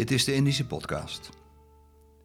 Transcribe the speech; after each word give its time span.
Dit 0.00 0.10
is 0.10 0.24
de 0.24 0.34
Indische 0.34 0.66
podcast. 0.66 1.30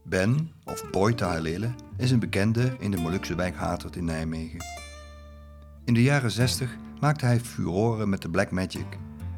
Ben, 0.03 0.51
of 0.65 0.89
Boy 0.91 1.13
Tahalele, 1.13 1.69
is 1.97 2.11
een 2.11 2.19
bekende 2.19 2.75
in 2.79 2.91
de 2.91 2.97
Molukse 2.97 3.35
wijk 3.35 3.55
Hatert 3.55 3.95
in 3.95 4.05
Nijmegen. 4.05 4.59
In 5.85 5.93
de 5.93 6.03
jaren 6.03 6.31
60 6.31 6.77
maakte 6.99 7.25
hij 7.25 7.39
furoren 7.39 8.09
met 8.09 8.21
de 8.21 8.29
Black 8.29 8.51
Magic, 8.51 8.85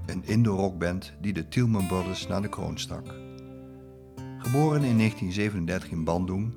een 0.06 0.24
Indo-rockband 0.26 1.14
die 1.22 1.34
de 1.34 1.48
Tielman 1.48 1.88
Brothers 1.88 2.28
naar 2.28 2.42
de 2.42 2.50
kroon 2.50 2.80
stak. 2.80 3.06
Geboren 4.38 4.84
in 4.84 4.98
1937 4.98 5.90
in 5.90 6.04
Bandung, 6.04 6.54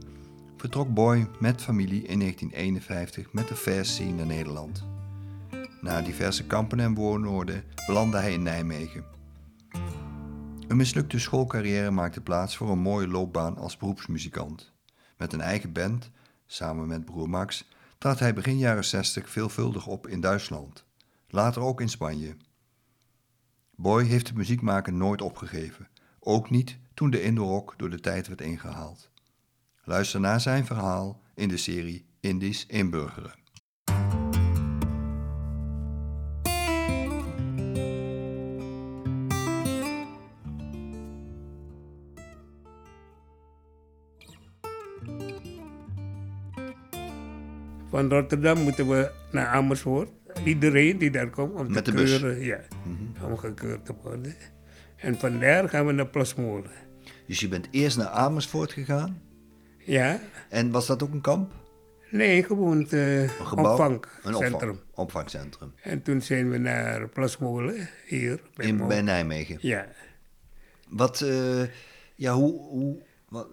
vertrok 0.57 0.95
Boy 0.95 1.27
met 1.39 1.63
familie 1.63 2.03
in 2.07 2.19
1951 2.19 3.33
met 3.33 3.49
de 3.49 3.57
Fast 3.57 3.91
Scene 3.91 4.13
naar 4.13 4.27
Nederland. 4.27 4.85
Na 5.81 6.03
diverse 6.03 6.47
kampen 6.47 6.81
en 6.81 6.95
woonwoorden 6.95 7.65
belandde 7.87 8.19
hij 8.19 8.33
in 8.33 8.43
Nijmegen. 8.43 9.19
Een 10.71 10.77
mislukte 10.77 11.19
schoolcarrière 11.19 11.91
maakte 11.91 12.21
plaats 12.21 12.57
voor 12.57 12.71
een 12.71 12.79
mooie 12.79 13.09
loopbaan 13.09 13.57
als 13.57 13.77
beroepsmuzikant. 13.77 14.73
Met 15.17 15.33
een 15.33 15.41
eigen 15.41 15.73
band, 15.73 16.11
samen 16.47 16.87
met 16.87 17.05
broer 17.05 17.29
Max, 17.29 17.69
trad 17.99 18.19
hij 18.19 18.35
begin 18.35 18.59
jaren 18.59 18.85
60 18.85 19.31
veelvuldig 19.31 19.87
op 19.87 20.07
in 20.07 20.21
Duitsland, 20.21 20.85
later 21.29 21.63
ook 21.63 21.81
in 21.81 21.89
Spanje. 21.89 22.37
Boy 23.77 24.05
heeft 24.05 24.27
het 24.27 24.37
muziekmaken 24.37 24.97
nooit 24.97 25.23
opgegeven, 25.23 25.89
ook 26.21 26.51
niet 26.51 26.79
toen 26.95 27.11
de 27.11 27.23
Indo-rock 27.23 27.75
door 27.77 27.91
de 27.91 28.01
tijd 28.01 28.29
werd 28.29 28.41
ingehaald. 28.41 29.11
Luister 29.83 30.21
naar 30.21 30.41
zijn 30.41 30.67
verhaal 30.67 31.23
in 31.35 31.49
de 31.49 31.57
serie 31.57 32.07
Indisch 32.21 32.67
inburgeren. 32.67 33.40
Van 47.91 48.09
Rotterdam 48.09 48.59
moeten 48.59 48.89
we 48.89 49.11
naar 49.31 49.47
Amersfoort. 49.47 50.09
Iedereen 50.45 50.99
die 50.99 51.11
daar 51.11 51.31
komt 51.31 51.55
om 51.55 51.73
Met 51.73 51.85
te 51.85 51.91
de 51.91 51.97
bus? 51.97 52.19
keuren, 52.21 52.45
ja, 52.45 52.61
om 53.25 53.37
gekeurd 53.37 53.85
te 53.87 53.95
worden. 54.03 54.35
En 54.97 55.19
van 55.19 55.41
daar 55.41 55.69
gaan 55.69 55.87
we 55.87 55.93
naar 55.93 56.07
Plasmolen. 56.07 56.71
Dus 57.27 57.41
je 57.41 57.49
bent 57.49 57.69
eerst 57.71 57.97
naar 57.97 58.07
Amersfoort 58.09 58.73
gegaan. 58.73 59.23
Ja, 59.79 60.21
En 60.49 60.71
was 60.71 60.87
dat 60.87 61.03
ook 61.03 61.13
een 61.13 61.21
kamp? 61.21 61.53
nee, 62.11 62.43
gewoon 62.45 62.79
het 62.79 62.93
eh, 62.93 63.23
Een 63.23 63.29
gebouw? 63.29 63.71
opvangcentrum. 63.73 64.35
Een 64.35 64.55
opvang, 64.55 64.79
opvangcentrum. 64.95 65.73
En 65.83 66.03
toen 66.03 66.23
zijn 66.23 66.51
we 66.51 66.59
naar 66.59 67.09
Plasmolen, 67.09 67.89
hier. 68.07 68.41
Bij 68.55 68.67
In, 68.67 68.87
bij 68.89 69.03
Nijmegen. 69.03 69.57
Ja, 69.61 69.87
Wat, 70.89 71.21
eh, 71.21 71.63
ja, 72.15 72.33
hoe, 72.35 72.61
hoe 72.61 73.03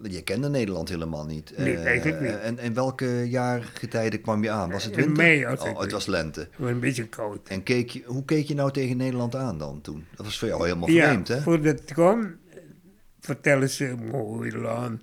je 0.02 0.22
kende 0.22 0.48
Nederland 0.48 0.88
helemaal 0.88 1.24
niet. 1.26 1.52
Nee, 1.56 1.76
Eh, 1.76 1.84
eigenlijk 1.86 2.20
niet. 2.20 2.30
En, 2.38 2.58
en 2.58 2.74
welke 2.74 3.28
jaargetijden 3.28 4.20
kwam 4.20 4.42
je 4.42 4.50
aan? 4.50 4.70
Was 4.70 4.84
het 4.84 4.92
In 4.96 4.98
winter? 5.04 5.24
mei, 5.24 5.44
als 5.46 5.64
ik 5.64 5.74
oh, 5.76 5.80
het 5.80 5.92
was 5.92 6.06
lente. 6.06 6.40
het 6.40 6.48
was 6.56 6.70
een 6.70 6.80
beetje 6.80 7.08
koud. 7.08 7.48
En 7.48 7.62
keek 7.62 7.90
je, 7.90 8.02
hoe 8.06 8.24
keek 8.24 8.46
je 8.46 8.54
nou 8.54 8.70
tegen 8.72 8.96
Nederland 8.96 9.34
aan 9.34 9.58
dan 9.58 9.80
toen? 9.80 10.06
Dat 10.16 10.26
was 10.26 10.38
voor 10.38 10.48
jou 10.48 10.62
helemaal 10.62 10.88
Ja, 10.90 11.06
vreemd, 11.08 11.28
hè? 11.28 11.40
voordat 11.40 11.78
het 11.78 11.92
kwam, 11.92 12.36
vertellen 13.20 13.70
ze 13.70 13.94
mooi 14.10 14.56
land, 14.58 15.02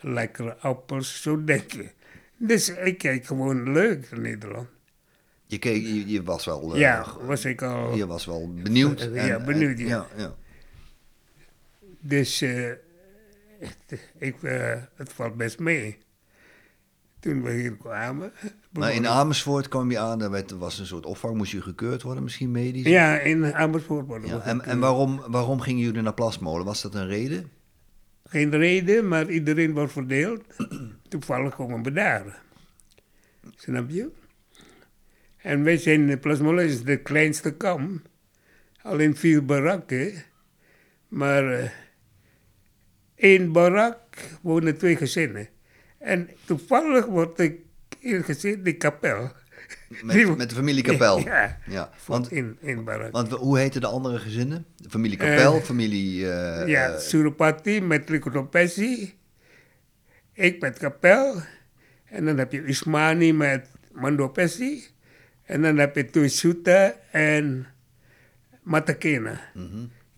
lekkere 0.00 0.56
appels, 0.56 1.22
zo 1.22 1.44
denk 1.44 1.72
je. 1.72 1.90
Dus 2.36 2.68
ik 2.68 2.98
kijk 2.98 3.26
gewoon 3.26 3.72
leuk 3.72 4.10
naar 4.10 4.20
Nederland. 4.20 4.68
Je, 5.46 5.58
keek, 5.58 5.82
je, 5.82 6.08
je 6.08 6.22
was 6.22 6.44
wel... 6.44 6.74
eh, 6.74 6.80
ja, 6.80 7.06
was 7.22 7.44
ik 7.44 7.62
al. 7.62 7.94
Je 7.96 8.06
was 8.06 8.24
wel 8.24 8.52
benieuwd. 8.54 9.00
Ja, 9.12 9.28
en- 9.38 9.44
benieuwd, 9.44 9.78
en- 9.78 9.86
ja. 9.86 10.06
ja, 10.16 10.22
ja. 10.22 10.34
Dus 12.00 12.40
eh, 12.40 12.70
ik, 14.18 14.42
eh, 14.42 14.72
het 14.94 15.12
valt 15.12 15.36
best 15.36 15.58
mee. 15.58 15.98
Toen 17.20 17.42
we 17.42 17.52
hier 17.52 17.76
kwamen. 17.76 18.32
Maar 18.72 18.92
in 18.94 19.02
begon- 19.02 19.16
Amersfoort 19.16 19.68
kwam 19.68 19.90
je 19.90 19.98
aan, 19.98 20.22
er 20.22 20.30
werd- 20.30 20.50
was 20.50 20.78
een 20.78 20.86
soort 20.86 21.06
opvang, 21.06 21.36
moest 21.36 21.52
je 21.52 21.62
gekeurd 21.62 22.02
worden, 22.02 22.22
misschien 22.22 22.50
medisch? 22.50 22.86
Ja, 22.86 23.18
in 23.18 23.54
Amersfoort 23.54 24.06
worden 24.06 24.28
Ja, 24.28 24.40
en, 24.40 24.64
en 24.64 24.78
waarom, 24.80 25.20
waarom 25.26 25.60
gingen 25.60 25.82
jullie 25.84 26.02
naar 26.02 26.14
Plasmolen? 26.14 26.66
Was 26.66 26.82
dat 26.82 26.94
een 26.94 27.06
reden? 27.06 27.50
Geen 28.24 28.50
reden, 28.50 29.08
maar 29.08 29.30
iedereen 29.30 29.72
wordt 29.72 29.92
verdeeld. 29.92 30.42
Toevallig 31.08 31.54
komen 31.54 31.82
we 31.82 31.92
daar. 31.92 32.42
Snap 33.56 33.90
je? 33.90 34.10
En 35.36 35.62
wij 35.64 35.76
zijn, 35.76 36.20
Plasmolen 36.20 36.64
is 36.64 36.82
de 36.84 36.96
kleinste 36.96 37.54
kam. 37.56 38.02
Alleen 38.82 39.16
vier 39.16 39.44
barakken. 39.44 40.12
Maar 41.08 41.52
eh, 41.52 41.70
één 43.20 43.52
barak 43.52 43.98
wonen 44.42 44.78
twee 44.78 44.96
gezinnen. 44.96 45.48
En 45.98 46.28
toevallig 46.44 47.06
wordt 47.06 47.40
ik 47.40 47.58
ingezet 47.98 48.58
in 48.66 48.78
kapel. 48.78 49.32
Die- 49.88 50.04
Met, 50.26 50.36
met 50.36 50.48
de 50.48 50.54
familie 50.54 50.82
Kapel? 50.82 51.18
Ja, 51.24 51.58
ja. 51.66 51.90
want 52.06 52.30
in, 52.32 52.56
in 52.60 52.84
barak. 52.84 53.12
want 53.12 53.30
hoe 53.30 53.58
heten 53.58 53.80
de 53.80 53.86
andere 53.86 54.18
gezinnen? 54.18 54.64
De 54.76 54.90
familie 54.90 55.16
Kapel, 55.18 55.54
Eh, 55.56 55.62
familie... 55.62 56.30
eh, 56.32 56.66
ja, 56.68 56.88
eh, 56.92 56.98
Surupati 56.98 57.80
met 57.80 58.08
Likotopesi. 58.08 59.14
Ik 60.32 60.60
met 60.60 60.78
Kapel. 60.78 61.42
En 62.04 62.24
dan 62.24 62.38
heb 62.38 62.52
je 62.52 62.68
Usmani 62.68 63.32
met 63.32 63.66
Mandopesi. 63.92 64.84
En 65.44 65.62
dan 65.62 65.76
heb 65.78 65.96
je 65.96 66.04
Tuisuta 66.04 66.94
en 67.10 67.66
Matakena. 68.62 69.40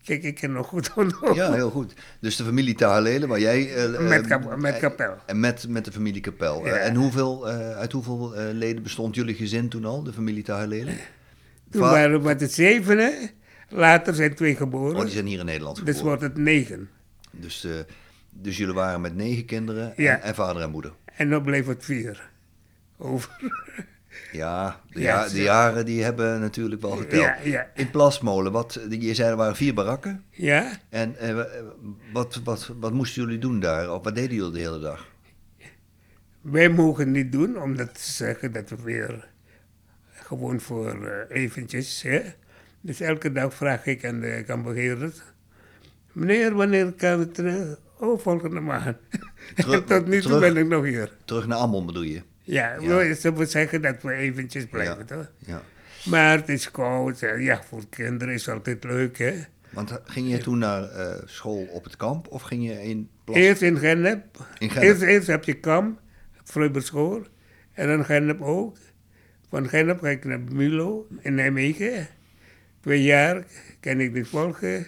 Kijk, 0.05 0.23
ik 0.23 0.35
ken 0.35 0.53
nog 0.53 0.67
goed. 0.67 0.91
Mhm. 0.97 1.35
ja, 1.35 1.53
heel 1.53 1.71
goed. 1.71 1.95
Dus 2.21 2.37
de 2.37 2.45
familie 2.45 2.75
Tahalele, 2.75 3.27
waar 3.27 3.41
jij... 3.41 3.75
eh, 3.75 4.01
Met 4.09 4.23
eh, 4.23 4.29
Kap- 4.29 4.57
met 4.57 4.75
eh, 4.75 4.81
Kapel. 4.81 5.15
En 5.27 5.41
met, 5.41 5.69
met 5.69 5.85
de 5.85 5.93
familie 5.93 6.21
Kapel. 6.21 6.67
Ja. 6.67 6.75
En 6.77 6.95
hoeveel, 6.95 7.47
uit 7.47 7.93
hoeveel 7.93 8.33
leden 8.53 8.83
bestond 8.83 9.15
jullie 9.15 9.35
gezin 9.35 9.69
toen 9.69 9.85
al, 9.85 10.03
de 10.03 10.13
familie 10.13 10.43
Tahalele? 10.43 10.93
Toen 11.71 11.83
Va- 11.83 11.91
waren 11.91 12.19
we 12.21 12.27
met 12.27 12.41
het 12.41 12.53
zevenen. 12.53 13.31
Later 13.69 14.15
zijn 14.15 14.35
twee 14.35 14.57
geboren. 14.57 14.97
Oh, 14.97 15.03
die 15.03 15.11
zijn 15.11 15.27
hier 15.27 15.39
in 15.39 15.45
Nederland 15.45 15.77
dus 15.77 15.85
geboren. 15.97 16.05
wordt 16.05 16.23
het 16.23 16.37
negen. 16.45 16.89
Dus, 17.31 17.67
dus 18.31 18.57
jullie 18.57 18.75
waren 18.75 19.01
met 19.01 19.15
negen 19.15 19.45
kinderen 19.45 19.97
en, 19.97 20.03
Ja. 20.03 20.21
en 20.21 20.35
vader 20.35 20.63
en 20.63 20.71
moeder. 20.71 20.93
En 21.17 21.31
dan 21.31 21.43
bleef 21.43 21.67
het 21.67 21.85
vier. 21.85 22.31
Over. 22.99 23.31
Ja, 24.33 24.81
de, 24.93 25.01
Ja, 25.01 25.29
de 25.29 25.43
jaren 25.43 25.85
die 25.85 26.03
hebben 26.03 26.41
natuurlijk 26.41 26.81
wel 26.83 26.91
geteld. 26.97 27.23
Ja, 27.23 27.37
ja. 27.45 27.71
In 27.75 27.91
Plasmolen, 27.91 28.53
wat, 28.53 28.81
je 28.89 29.15
zei 29.15 29.31
er 29.31 29.37
waren 29.37 29.57
vier 29.57 29.75
barakken. 29.75 30.25
Ja? 30.31 30.79
En 30.89 31.17
eh, 31.19 31.41
wat, 32.13 32.41
wat, 32.45 32.71
wat 32.81 32.93
moesten 32.93 33.23
jullie 33.23 33.39
doen 33.39 33.61
daar? 33.61 33.91
Of 33.95 34.05
wat 34.05 34.15
deden 34.15 34.37
jullie 34.37 34.53
de 34.53 34.59
hele 34.59 34.79
dag? 34.81 35.11
Wij 36.41 36.69
mogen 36.69 37.11
niet 37.11 37.33
doen, 37.33 37.63
omdat 37.63 37.99
ze 38.01 38.13
zeggen 38.13 38.53
dat 38.53 38.69
we 38.71 38.77
weer 38.83 39.29
gewoon 40.13 40.61
voor 40.61 41.07
eh, 41.07 41.43
eventjes. 41.43 42.03
Hè? 42.03 42.21
Dus 42.81 43.01
elke 43.01 43.33
dag 43.33 43.55
vraag 43.55 43.87
ik 43.87 44.05
aan 44.05 44.21
de 44.21 44.43
kampbeheerder: 44.47 45.13
Meneer, 46.13 46.55
wanneer 46.55 46.93
kan 46.93 47.19
het 47.19 47.35
terug? 47.35 47.79
Oh, 47.99 48.21
volgende 48.21 48.61
maand. 48.61 48.97
Terug- 49.55 49.85
tot 49.85 50.07
nu 50.07 50.21
toe 50.21 50.31
terug- 50.31 50.53
ben 50.53 50.57
ik 50.63 50.69
nog 50.69 50.85
hier. 50.85 51.13
Terug 51.25 51.47
naar 51.47 51.59
Ammon 51.59 51.87
bedoel 51.87 52.03
je? 52.03 52.23
Ja, 52.53 52.77
Ja. 52.81 53.15
ze 53.15 53.33
willen 53.33 53.49
zeggen 53.49 53.83
dat 53.83 54.03
we 54.03 54.13
eventjes 54.13 54.67
blijven, 54.67 54.99
Ja. 54.99 55.05
toch? 55.05 55.31
Ja. 55.39 55.63
Maar 56.05 56.37
het 56.39 56.49
is 56.49 56.71
koud. 56.71 57.23
eh, 57.23 57.41
Ja, 57.45 57.63
voor 57.63 57.83
kinderen 57.91 58.35
is 58.35 58.47
het 58.47 58.55
altijd 58.55 58.85
leuk, 58.85 59.19
hè? 59.19 59.35
Want 59.71 60.01
ging 60.05 60.31
je 60.31 60.39
toen 60.39 60.59
naar 60.59 60.83
eh, 60.91 61.23
school 61.25 61.67
op 61.71 61.85
het 61.85 61.97
kamp 61.97 62.29
of 62.29 62.43
ging 62.43 62.67
je 62.67 62.83
in 62.83 63.09
Plas? 63.25 63.37
Eerst 63.37 63.63
in 63.63 63.79
Gennep. 63.79 64.25
In 64.59 64.71
Gennep. 64.71 64.89
Eerst, 64.89 65.03
eerst 65.03 65.27
heb 65.27 65.45
je 65.45 65.55
Kam, 65.61 65.99
Vrijberschool. 66.45 67.23
En 67.73 67.87
dan 67.89 68.05
Gennep 68.05 68.41
ook. 68.41 68.77
Van 69.51 69.69
Gennep 69.69 70.01
ga 70.01 70.09
ik 70.09 70.25
naar 70.25 70.41
Milo 70.41 71.07
in 71.21 71.35
Nijmegen. 71.35 72.09
Twee 72.81 73.03
jaar 73.03 73.45
kan 73.81 74.01
ik 74.01 74.13
niet 74.13 74.29
volgen. 74.29 74.87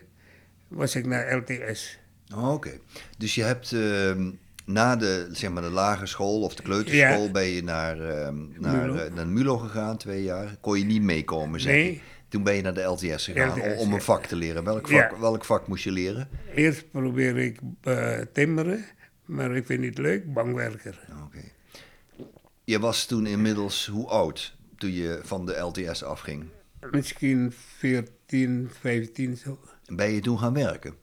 Was 0.68 0.94
ik 0.96 1.06
naar 1.06 1.36
LTS. 1.36 1.98
Oh, 2.34 2.52
Oké. 2.52 2.70
Dus 3.18 3.34
je 3.34 3.42
hebt 3.42 3.72
ehm, 3.72 4.30
na 4.64 4.96
de, 4.96 5.28
zeg 5.32 5.50
maar, 5.50 5.62
de 5.62 5.70
lagere 5.70 6.06
school 6.06 6.40
of 6.42 6.54
de 6.54 6.62
kleuterschool 6.62 7.24
Ja. 7.24 7.30
ben 7.30 7.44
je 7.44 7.62
naar, 7.62 8.00
ehm, 8.00 8.36
naar, 8.60 8.86
Mulo. 8.86 8.94
eh, 8.94 9.12
naar 9.14 9.26
Mulo 9.26 9.58
gegaan, 9.58 9.96
twee 9.96 10.22
jaar. 10.22 10.56
Kon 10.60 10.78
je 10.78 10.84
niet 10.84 11.02
meekomen, 11.02 11.60
zeg 11.60 11.72
Nee. 11.72 12.02
Toen 12.28 12.42
ben 12.42 12.54
je 12.54 12.62
naar 12.62 12.74
de 12.74 12.82
LTS 12.82 13.24
gegaan 13.24 13.52
om- 13.60 13.68
LTS, 13.68 13.80
om 13.80 13.88
een 13.88 13.94
ja. 13.94 14.00
vak 14.00 14.26
te 14.26 14.36
leren. 14.36 14.64
Welk 14.64 14.88
vak, 14.88 15.10
Ja. 15.10 15.18
welk 15.20 15.44
vak 15.44 15.66
moest 15.68 15.84
je 15.84 15.90
leren? 15.92 16.28
Eerst 16.54 16.90
probeer 16.90 17.36
ik 17.36 17.58
eh, 17.80 18.18
timmeren. 18.32 18.84
Maar 19.24 19.56
ik 19.56 19.66
vind 19.66 19.78
het 19.80 19.88
niet 19.88 19.98
leuk, 19.98 20.32
bangwerker. 20.32 21.00
Oké. 21.24 21.40
Je 22.64 22.78
was 22.80 23.06
toen 23.06 23.26
inmiddels 23.26 23.86
hoe 23.86 24.06
oud 24.06 24.56
toen 24.76 24.92
je 24.92 25.20
van 25.22 25.46
de 25.46 25.58
LTS 25.58 26.02
afging? 26.02 26.44
Misschien 26.90 27.52
14, 27.78 28.70
15 28.80 29.36
zo. 29.36 29.58
Ben 29.86 30.10
je 30.12 30.20
toen 30.20 30.38
gaan 30.38 30.52
werken? 30.54 30.94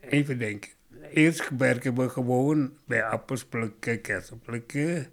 Even 0.00 0.38
denken. 0.38 0.70
Eerst 1.12 1.50
werken 1.58 1.94
we 1.94 2.08
gewoon 2.08 2.78
bij 2.84 3.04
appels 3.04 3.44
plukken, 3.44 4.00
kersen 4.00 4.40
plukken. 4.40 5.06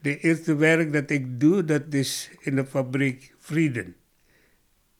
De 0.00 0.18
eerste 0.18 0.56
werk 0.56 0.92
dat 0.92 1.10
ik 1.10 1.40
doe, 1.40 1.64
dat 1.64 1.94
is 1.94 2.30
in 2.40 2.56
de 2.56 2.66
fabriek 2.66 3.34
Frieden. 3.38 3.96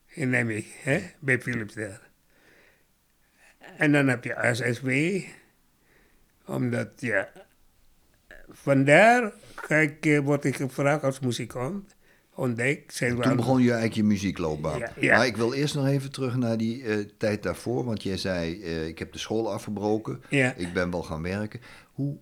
In 0.06 0.30
Nijmegen, 0.30 0.92
hè? 0.92 1.10
bij 1.18 1.40
Philips 1.40 1.74
daar. 1.74 2.10
En 3.76 3.92
dan 3.92 4.08
heb 4.08 4.24
je 4.24 4.50
SSW. 4.52 4.90
Omdat, 6.46 6.88
ja... 6.96 7.32
Vandaar 8.48 9.32
kijk, 9.66 10.06
eh, 10.06 10.18
word 10.18 10.44
ik 10.44 10.56
gevraagd 10.56 11.04
als 11.04 11.20
muzikant. 11.20 11.94
Ontdekt. 12.36 12.98
Toen 12.98 13.36
begon 13.36 13.62
je 13.62 13.70
eigenlijk 13.70 13.94
je 13.94 14.04
muziekloopbaan. 14.04 14.78
Ja, 14.78 14.92
ja. 15.00 15.16
Maar 15.16 15.26
ik 15.26 15.36
wil 15.36 15.52
eerst 15.52 15.74
nog 15.74 15.86
even 15.86 16.12
terug 16.12 16.36
naar 16.36 16.56
die 16.56 16.82
eh, 16.82 16.96
tijd 17.18 17.42
daarvoor. 17.42 17.84
Want 17.84 18.02
jij 18.02 18.16
zei, 18.16 18.62
eh, 18.62 18.86
ik 18.86 18.98
heb 18.98 19.12
de 19.12 19.18
school 19.18 19.52
afgebroken. 19.52 20.22
Ja. 20.28 20.54
Ik 20.56 20.72
ben 20.72 20.90
wel 20.90 21.02
gaan 21.02 21.22
werken. 21.22 21.60
Hoe, 21.92 22.16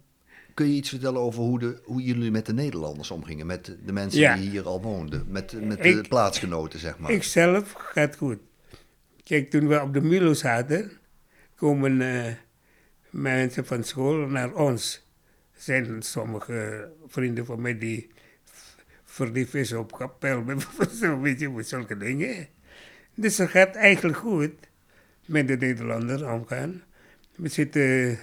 kun 0.55 0.67
je 0.67 0.75
iets 0.75 0.89
vertellen 0.89 1.21
over 1.21 1.43
hoe, 1.43 1.59
de, 1.59 1.81
hoe 1.85 2.03
jullie 2.03 2.31
met 2.31 2.47
de 2.47 2.53
Nederlanders 2.53 3.11
omgingen? 3.11 3.47
Met 3.47 3.77
de, 3.85 3.93
mensen 3.93 4.37
die 4.37 4.51
hier 4.51 4.67
al 4.67 4.83
woonden? 4.83 5.25
Met, 5.29 5.67
met 5.67 5.83
de 5.83 6.05
plaatsgenoten, 6.09 6.79
zeg 6.79 6.99
maar. 6.99 7.11
Ik 7.11 7.23
zelf 7.23 7.73
gaat 7.73 8.17
goed. 8.17 8.39
Kijk, 9.25 9.51
toen 9.51 9.69
we 9.69 9.83
op 9.83 9.93
de 9.93 10.01
Milo 10.01 10.35
zaten, 10.35 10.93
komen 11.57 12.01
eh, 12.01 12.33
mensen 13.11 13.67
van 13.67 13.85
school 13.85 14.27
naar 14.27 14.55
ons. 14.55 15.07
Er 15.55 15.63
zijn 15.63 16.03
sommige 16.03 16.89
vrienden 17.07 17.47
van 17.47 17.61
mij 17.61 17.79
die 17.79 18.11
verliefd 19.13 19.55
is 19.55 19.73
op 19.73 19.97
kapel, 19.97 20.45
zo 21.01 21.21
weet 21.21 21.41
je, 21.41 21.51
met 21.51 21.69
zulke 21.69 21.97
dingen. 21.97 22.49
Dus 23.15 23.39
het 23.39 23.51
gaat 23.51 23.75
eigenlijk 23.75 24.19
goed 24.19 24.53
met 25.27 25.49
de 25.49 25.57
Nederlanders 25.57 26.23
omgaan. 26.23 26.83
We 27.37 27.49
zitten 27.49 28.19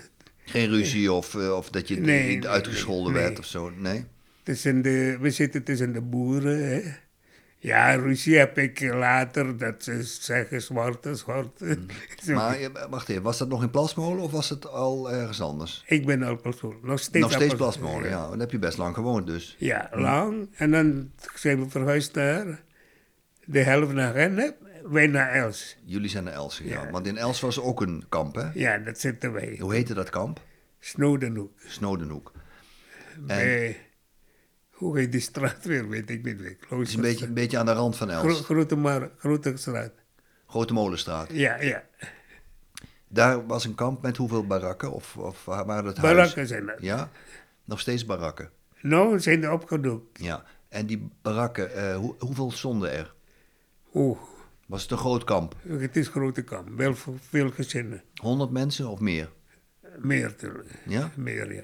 Geen 0.45 0.69
ruzie 0.69 1.12
of, 1.12 1.36
eh, 1.36 1.56
of 1.56 1.69
dat 1.69 1.88
je 1.88 2.00
Nee, 2.00 2.36
niet 2.36 2.47
uitgescholden 2.47 3.13
nee, 3.13 3.21
werd 3.21 3.33
nee. 3.33 3.39
of 3.39 3.45
zo? 3.45 3.69
Nee? 3.69 4.06
tussen 4.44 4.81
de, 4.81 5.18
we 5.19 5.30
zitten 5.31 5.63
tussen 5.63 5.94
de 5.94 6.01
boeren. 6.01 6.69
Hè. 6.69 6.81
Ja, 7.62 7.96
ruzie 7.96 8.38
heb 8.38 8.58
ik 8.58 8.82
later, 8.82 9.58
dat 9.58 9.84
ze 9.84 10.04
zeggen 10.04 10.62
zwarte, 10.62 11.16
zwarte. 11.16 11.78
Zo. 12.24 12.34
Maar 12.34 12.60
eh, 12.60 12.70
wacht 12.90 13.10
even, 13.10 13.24
was 13.24 13.38
dat 13.38 13.48
nog 13.48 13.62
in 13.62 13.70
Plasmolen 13.70 14.24
of 14.24 14.32
was 14.32 14.50
het 14.50 14.68
al 14.68 15.12
ergens 15.12 15.42
anders? 15.42 15.84
Ik 15.88 16.06
ben 16.06 16.24
al 16.24 16.36
persoon, 16.36 16.78
nog 16.82 17.00
steeds 17.00 17.26
nog 17.26 17.34
steeds 17.34 17.56
Plasmolen, 17.56 18.10
ja. 18.10 18.30
Dan 18.30 18.40
heb 18.40 18.52
je 18.52 18.60
best 18.60 18.78
lang 18.78 18.96
gewoond 18.96 19.28
dus. 19.28 19.56
Ja, 19.60 19.90
lang. 19.94 20.50
En 20.56 20.72
dan 20.72 21.12
zijn 21.36 21.64
we 21.64 21.70
verhuisd 21.70 22.16
naar 22.16 22.62
de 23.46 23.60
helft 23.60 23.94
naar 23.94 24.14
Rennep, 24.14 24.56
wij 24.84 25.08
naar 25.08 25.32
Els. 25.32 25.78
Jullie 25.86 26.10
zijn 26.10 26.24
naar 26.24 26.34
Els 26.34 26.58
gegaan. 26.58 26.86
Ja. 26.86 26.92
Want 26.92 27.08
in 27.08 27.18
Els 27.18 27.40
was 27.40 27.60
ook 27.60 27.82
een 27.82 28.06
kamp, 28.10 28.36
hè? 28.36 28.50
Ja, 28.54 28.78
dat 28.78 29.00
zitten 29.00 29.34
wij. 29.34 29.58
Hoe 29.60 29.74
heette 29.74 29.94
dat 29.94 30.10
kamp? 30.10 30.42
Snodenhoek. 30.80 31.52
Snodenhoek. 31.66 32.32
Bij, 33.20 33.78
hoe 34.80 34.98
heet 34.98 35.12
die 35.12 35.22
straat 35.22 35.66
weer, 35.66 35.90
weet 35.90 36.10
ik 36.10 36.24
niet 36.26 36.40
meer. 36.40 36.58
Het 36.70 36.88
is 36.88 36.94
een 36.94 37.02
beetje, 37.02 37.26
een 37.26 37.34
beetje 37.34 37.58
aan 37.58 37.66
de 37.66 37.72
rand 37.72 37.98
van 37.98 38.10
Els. 38.10 38.24
Gro 38.24 38.34
grote, 38.44 38.76
Mar 38.76 39.12
grote 39.18 39.54
straat. 39.58 39.92
Grote 40.48 40.74
Molenstraat. 40.74 41.28
Ja, 41.31 41.62
ja. 41.62 41.84
Daar 43.08 43.46
was 43.48 43.66
een 43.66 43.76
kamp 43.76 44.02
met 44.02 44.18
hoeveel 44.18 44.48
barakken? 44.48 44.92
Of, 44.92 45.18
of 45.18 45.46
waren 45.46 45.84
dat 45.84 45.98
huizen? 45.98 46.02
Barakken 46.18 46.48
zijn 46.48 46.70
er. 46.70 46.78
Ja? 46.84 47.10
Nog 47.66 47.80
steeds 47.80 48.06
barakken. 48.06 48.50
Nou, 48.81 49.20
zijn 49.20 49.44
er 49.44 49.52
opgedoekt. 49.52 50.20
Ja. 50.22 50.44
En 50.70 50.86
die 50.86 51.10
barakken, 51.22 51.74
eh, 51.75 51.96
hoe, 51.96 52.16
hoeveel 52.20 52.52
stonden 52.52 52.92
er? 52.92 53.14
Oeh, 53.94 54.20
Was 54.66 54.82
het 54.82 54.92
een 54.92 54.98
groot 54.98 55.24
kamp? 55.24 55.56
het 55.68 55.96
is 55.98 56.08
grote 56.08 56.42
kamp. 56.44 56.70
Wel 56.78 56.96
veel 57.30 57.52
gezinnen. 57.52 58.04
100 58.16 58.52
mensen 58.52 58.88
of 58.88 59.00
meer? 59.00 59.30
Meer, 59.98 60.36
te, 60.36 60.64
Ja? 60.88 61.12
meer, 61.16 61.54
ja. 61.54 61.64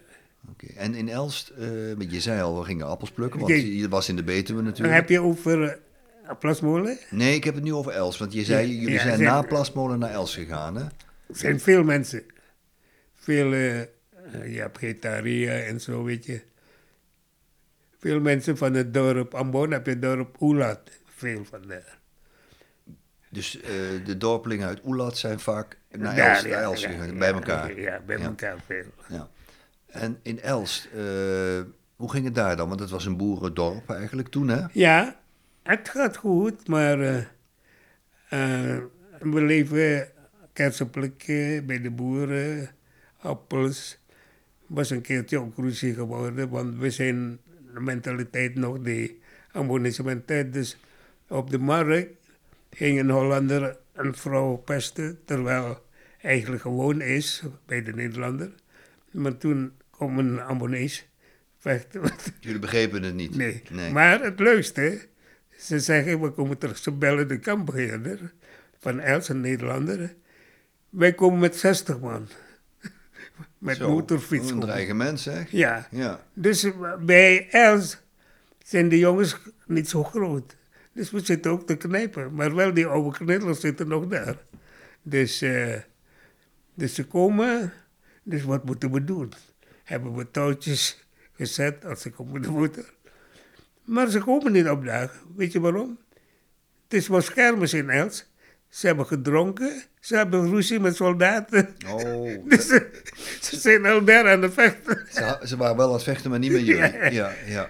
Oké. 0.50 0.66
En 0.76 0.94
in 0.96 1.10
Elst, 1.10 1.50
eh, 1.50 1.68
want 1.98 2.12
je 2.12 2.20
zei 2.22 2.42
al, 2.42 2.58
we 2.60 2.64
gingen 2.66 2.88
appels 2.88 3.12
plukken, 3.12 3.40
want 3.40 3.52
Kijk. 3.52 3.66
je 3.66 3.90
was 3.90 4.10
in 4.10 4.16
de 4.16 4.24
Betuwe 4.24 4.58
Dan 4.60 4.64
natuurlijk. 4.70 4.96
heb 4.98 5.10
je 5.10 5.22
over 5.22 5.62
uh, 5.64 6.32
Plasmolen. 6.40 6.98
Nee, 7.10 7.36
ik 7.36 7.44
heb 7.44 7.56
het 7.56 7.64
nu 7.64 7.74
over 7.74 7.92
Els, 7.92 8.18
want 8.18 8.34
je 8.34 8.44
zei, 8.44 8.68
jullie 8.80 8.90
ja, 8.94 9.02
zijn 9.02 9.18
zijn- 9.18 9.30
na 9.30 9.42
Plasmolen 9.42 10.00
naar 10.00 10.12
Els 10.12 10.34
gegaan, 10.36 10.76
hè? 10.76 10.84
Er 10.84 11.36
zijn 11.36 11.60
veel 11.60 11.84
mensen. 11.84 12.24
Veel, 13.14 13.54
eh, 13.54 13.82
eh, 13.82 13.88
je 14.54 14.60
hebt 14.60 14.78
Getaria 14.78 15.52
en 15.54 15.82
zo, 15.82 16.04
weet 16.04 16.26
je. 16.26 16.42
Veel 18.00 18.20
mensen 18.20 18.58
van 18.58 18.74
het 18.74 18.94
dorp 18.94 19.34
Ambon 19.34 19.72
heb 19.72 19.86
je 19.86 19.92
het 19.92 20.02
dorp 20.02 20.42
Oelat. 20.42 20.80
Veel 21.06 21.46
van 21.46 21.62
daar. 21.68 22.00
Dus 23.30 23.62
eh, 23.62 23.70
de 24.06 24.18
dorpelingen 24.18 24.68
uit 24.68 24.80
Oelat 24.86 25.18
zijn 25.18 25.40
vaak 25.40 25.78
naar 25.92 26.18
Els, 26.18 26.42
ja, 26.82 26.90
ja, 26.90 27.14
bij 27.14 27.32
elkaar. 27.34 27.80
Ja, 27.80 28.02
bij 28.06 28.18
elkaar 28.20 28.58
veel. 28.66 28.86
Ja. 29.10 29.30
En 29.96 30.20
in 30.22 30.42
Elst, 30.42 30.86
eh, 30.86 31.62
hoe 31.96 32.12
ging 32.12 32.26
het 32.26 32.36
daar 32.36 32.56
dan? 32.56 32.68
Want 32.68 32.80
het 32.80 32.90
was 32.90 33.06
een 33.06 33.18
boerendorp 33.18 33.90
eigenlijk 33.90 34.28
toen, 34.28 34.48
hè? 34.48 34.66
Ja, 34.72 35.20
het 35.64 35.90
gaat 35.90 36.18
goed, 36.18 36.68
maar 36.68 37.00
eh, 37.00 37.18
eh, 38.30 38.82
we 39.20 39.42
leven 39.42 40.08
kersenplukken 40.54 41.66
bij 41.66 41.82
de 41.82 41.92
boeren, 41.92 42.70
appels. 43.18 43.98
was 44.68 44.90
een 44.90 45.02
keertje 45.02 45.40
ook 45.40 45.58
ruzie 45.58 45.94
geworden, 45.94 46.50
want 46.50 46.78
we 46.78 46.90
zijn 46.90 47.40
de 47.74 47.80
mentaliteit 47.80 48.56
nog 48.56 48.80
die 48.80 49.20
Ambonische 49.52 50.04
mentaliteit. 50.04 50.54
Dus 50.54 50.78
op 51.28 51.50
de 51.50 51.60
markt 51.60 52.14
ging 52.70 53.00
een 53.00 53.10
Hollander 53.10 53.78
een 53.94 54.16
vrouw 54.16 54.56
pesten, 54.56 55.20
terwijl 55.26 55.84
eigenlijk 56.22 56.62
gewoon 56.62 57.02
is 57.02 57.44
bij 57.66 57.84
de 57.84 57.94
Nederlander. 57.94 58.52
Maar 59.12 59.38
toen 59.38 59.72
kwam 59.96 60.20
een 60.20 60.90
vechten. 61.58 62.02
Jullie 62.40 62.60
begrepen 62.60 63.04
het 63.04 63.14
niet. 63.14 63.36
Nee. 63.36 63.62
nee. 63.72 63.92
Maar 63.92 64.24
het 64.24 64.40
leukste, 64.40 65.08
ze 65.58 65.80
zeggen, 65.80 66.22
we 66.22 66.30
komen 66.32 66.58
terug, 66.58 66.78
ze 66.78 66.92
bellen 66.92 67.28
de 67.28 67.40
kampbeheerder 67.40 68.34
van 68.80 69.00
Els, 69.00 69.30
een 69.30 69.42
Nederlander. 69.42 70.16
Wij 70.90 71.14
komen 71.14 71.40
met 71.40 71.56
60 71.56 72.00
man. 72.00 72.28
met 73.58 73.78
Zo, 73.78 73.90
motorfiets. 73.90 74.52
Een 74.52 74.60
dreigement, 74.60 75.20
zeg. 75.20 75.52
Ja, 75.52 75.88
Ja. 75.92 76.26
dus 76.34 76.68
bij 77.00 77.50
Els 77.50 77.98
zijn 78.64 78.90
de 78.90 78.98
jongens 78.98 79.38
niet 79.66 79.90
zo 79.90 80.04
groot. 80.04 80.56
Dus 80.94 81.12
we 81.12 81.20
zitten 81.26 81.52
ook 81.52 81.68
te 81.68 81.76
knijpen. 81.76 82.34
Maar 82.34 82.56
wel 82.56 82.74
die 82.74 82.86
oude 82.86 83.18
knitters 83.18 83.60
zitten 83.60 83.88
nog 83.88 84.08
daar. 84.08 84.38
Dus, 85.02 85.42
eh, 85.42 85.76
dus 86.74 86.96
ze 86.96 87.06
komen. 87.06 87.74
Dus 88.24 88.44
wat 88.44 88.66
moeten 88.66 88.92
we 88.92 89.04
doen? 89.04 89.34
Hebben 89.86 90.16
we 90.16 90.32
touwtjes 90.32 91.06
gezet 91.36 91.86
als 91.86 92.02
ze 92.02 92.10
komen 92.10 92.42
de 92.42 92.50
moeder. 92.50 92.94
Maar 93.84 94.10
ze 94.10 94.20
komen 94.20 94.52
niet 94.52 94.68
op 94.70 94.86
dag. 94.86 95.12
Weet 95.36 95.52
je 95.52 95.60
waarom? 95.60 96.00
Het 96.84 96.94
is 96.94 97.08
wel 97.08 97.22
schermers 97.22 97.74
in 97.74 97.90
Els. 97.90 98.32
Ze 98.70 98.88
hebben 98.88 99.06
gedronken. 99.06 99.84
Ze 100.00 100.16
hebben 100.16 100.50
ruzie 100.50 100.80
met 100.80 100.96
soldaten. 100.96 101.76
Oh, 101.88 102.30
Dus 102.50 102.68
ze, 102.68 103.02
ze 103.42 103.60
zijn 103.60 103.86
al 103.86 104.04
daar 104.04 104.30
aan 104.30 104.42
de 104.42 104.52
vechten. 104.52 105.08
ze, 105.12 105.40
ze 105.44 105.58
waren 105.58 105.78
wel 105.78 105.88
aan 105.88 105.94
het 105.94 106.04
vechten, 106.04 106.30
maar 106.30 106.40
niet 106.40 106.52
met 106.52 106.66
jullie. 106.66 106.82
Ja. 106.94 107.10
Ja, 107.10 107.34
ja. 107.46 107.70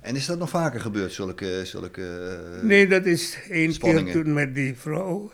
En 0.00 0.16
is 0.16 0.26
dat 0.26 0.38
nog 0.38 0.50
vaker 0.50 0.80
gebeurd, 0.80 1.12
zulke... 1.12 1.60
zulke 1.64 2.02
eh, 2.56 2.62
Nee, 2.62 2.86
dat 2.88 3.06
is 3.06 3.38
één 3.50 3.78
keer 3.78 4.12
toen 4.12 4.32
met 4.32 4.54
die 4.54 4.76
vrouw. 4.76 5.32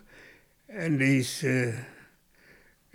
En 0.67 0.97
die 0.97 1.19
is, 1.19 1.43
eh, 1.45 1.75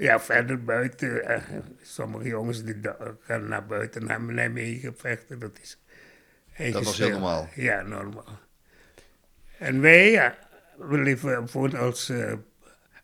ja, 0.01 0.19
verder 0.19 0.63
buiten. 0.63 1.25
eh, 1.25 1.41
sommige 1.81 2.27
jongens 2.27 2.63
die 2.63 2.75
gaan 3.19 3.47
naar 3.47 3.65
buiten, 3.65 4.05
naar 4.05 4.21
Nijmegen 4.21 4.97
vechten. 4.97 5.39
Dat 5.39 5.59
is 5.61 5.79
Dat 6.71 6.83
was 6.83 6.97
heel 6.97 7.09
normaal. 7.09 7.49
Ja, 7.55 7.81
normaal. 7.81 8.39
En 9.57 9.81
wij, 9.81 10.11
ja, 10.11 10.37
we 10.77 10.97
leven 10.97 11.49
voor 11.49 11.77
als 11.77 12.09
uh, 12.09 12.33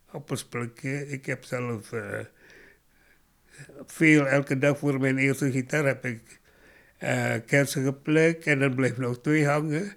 appelsplukken. 0.06 1.12
Ik 1.12 1.26
heb 1.26 1.44
zelf 1.44 1.92
eh, 1.92 2.20
veel, 3.86 4.28
elke 4.28 4.58
dag 4.58 4.78
voor 4.78 5.00
mijn 5.00 5.18
eerste 5.18 5.52
gitaar 5.52 5.86
heb 5.86 6.06
ik 6.06 6.40
eh 6.98 7.36
kersen 7.46 7.84
geplukt 7.84 8.46
en 8.46 8.60
dan 8.60 8.76
bleef 8.76 8.98
nog 8.98 9.22
twee 9.22 9.46
hangen. 9.48 9.94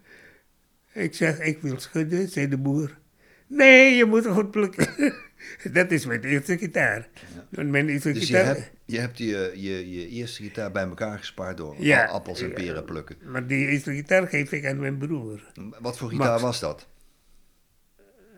Ik 0.92 1.14
zeg, 1.14 1.38
ik 1.38 1.60
wil 1.60 1.80
schudden, 1.80 2.28
zei 2.28 2.48
de 2.48 2.58
boer. 2.58 2.98
Nee, 3.46 3.96
je 3.96 4.04
moet 4.04 4.26
goed 4.26 4.50
plukken. 4.50 4.88
dat 5.72 5.90
is 5.90 6.06
mijn 6.06 6.22
eerste 6.24 6.58
gitaar. 6.58 7.08
Mijn 7.48 7.88
eerste 7.88 8.12
Dus 8.12 8.28
je 8.28 8.36
gitaar. 8.36 8.44
hebt, 8.54 8.70
je, 8.84 8.98
hebt 8.98 9.18
je, 9.18 9.52
je, 9.54 9.90
je 9.90 10.08
eerste 10.08 10.42
gitaar 10.42 10.72
bij 10.72 10.82
elkaar 10.84 11.18
gespaard 11.18 11.56
door 11.56 11.74
Ja. 11.78 12.04
appels 12.06 12.40
en 12.42 12.52
peren 12.52 12.84
plukken. 12.84 13.16
Maar 13.24 13.46
die 13.46 13.66
eerste 13.68 13.92
gitaar 13.92 14.26
geef 14.28 14.52
ik 14.52 14.66
aan 14.66 14.78
mijn 14.78 14.98
broer. 14.98 15.52
Wat 15.80 15.98
voor 15.98 16.08
gitaar 16.10 16.28
Max. 16.30 16.42
was 16.42 16.60
dat? 16.60 16.88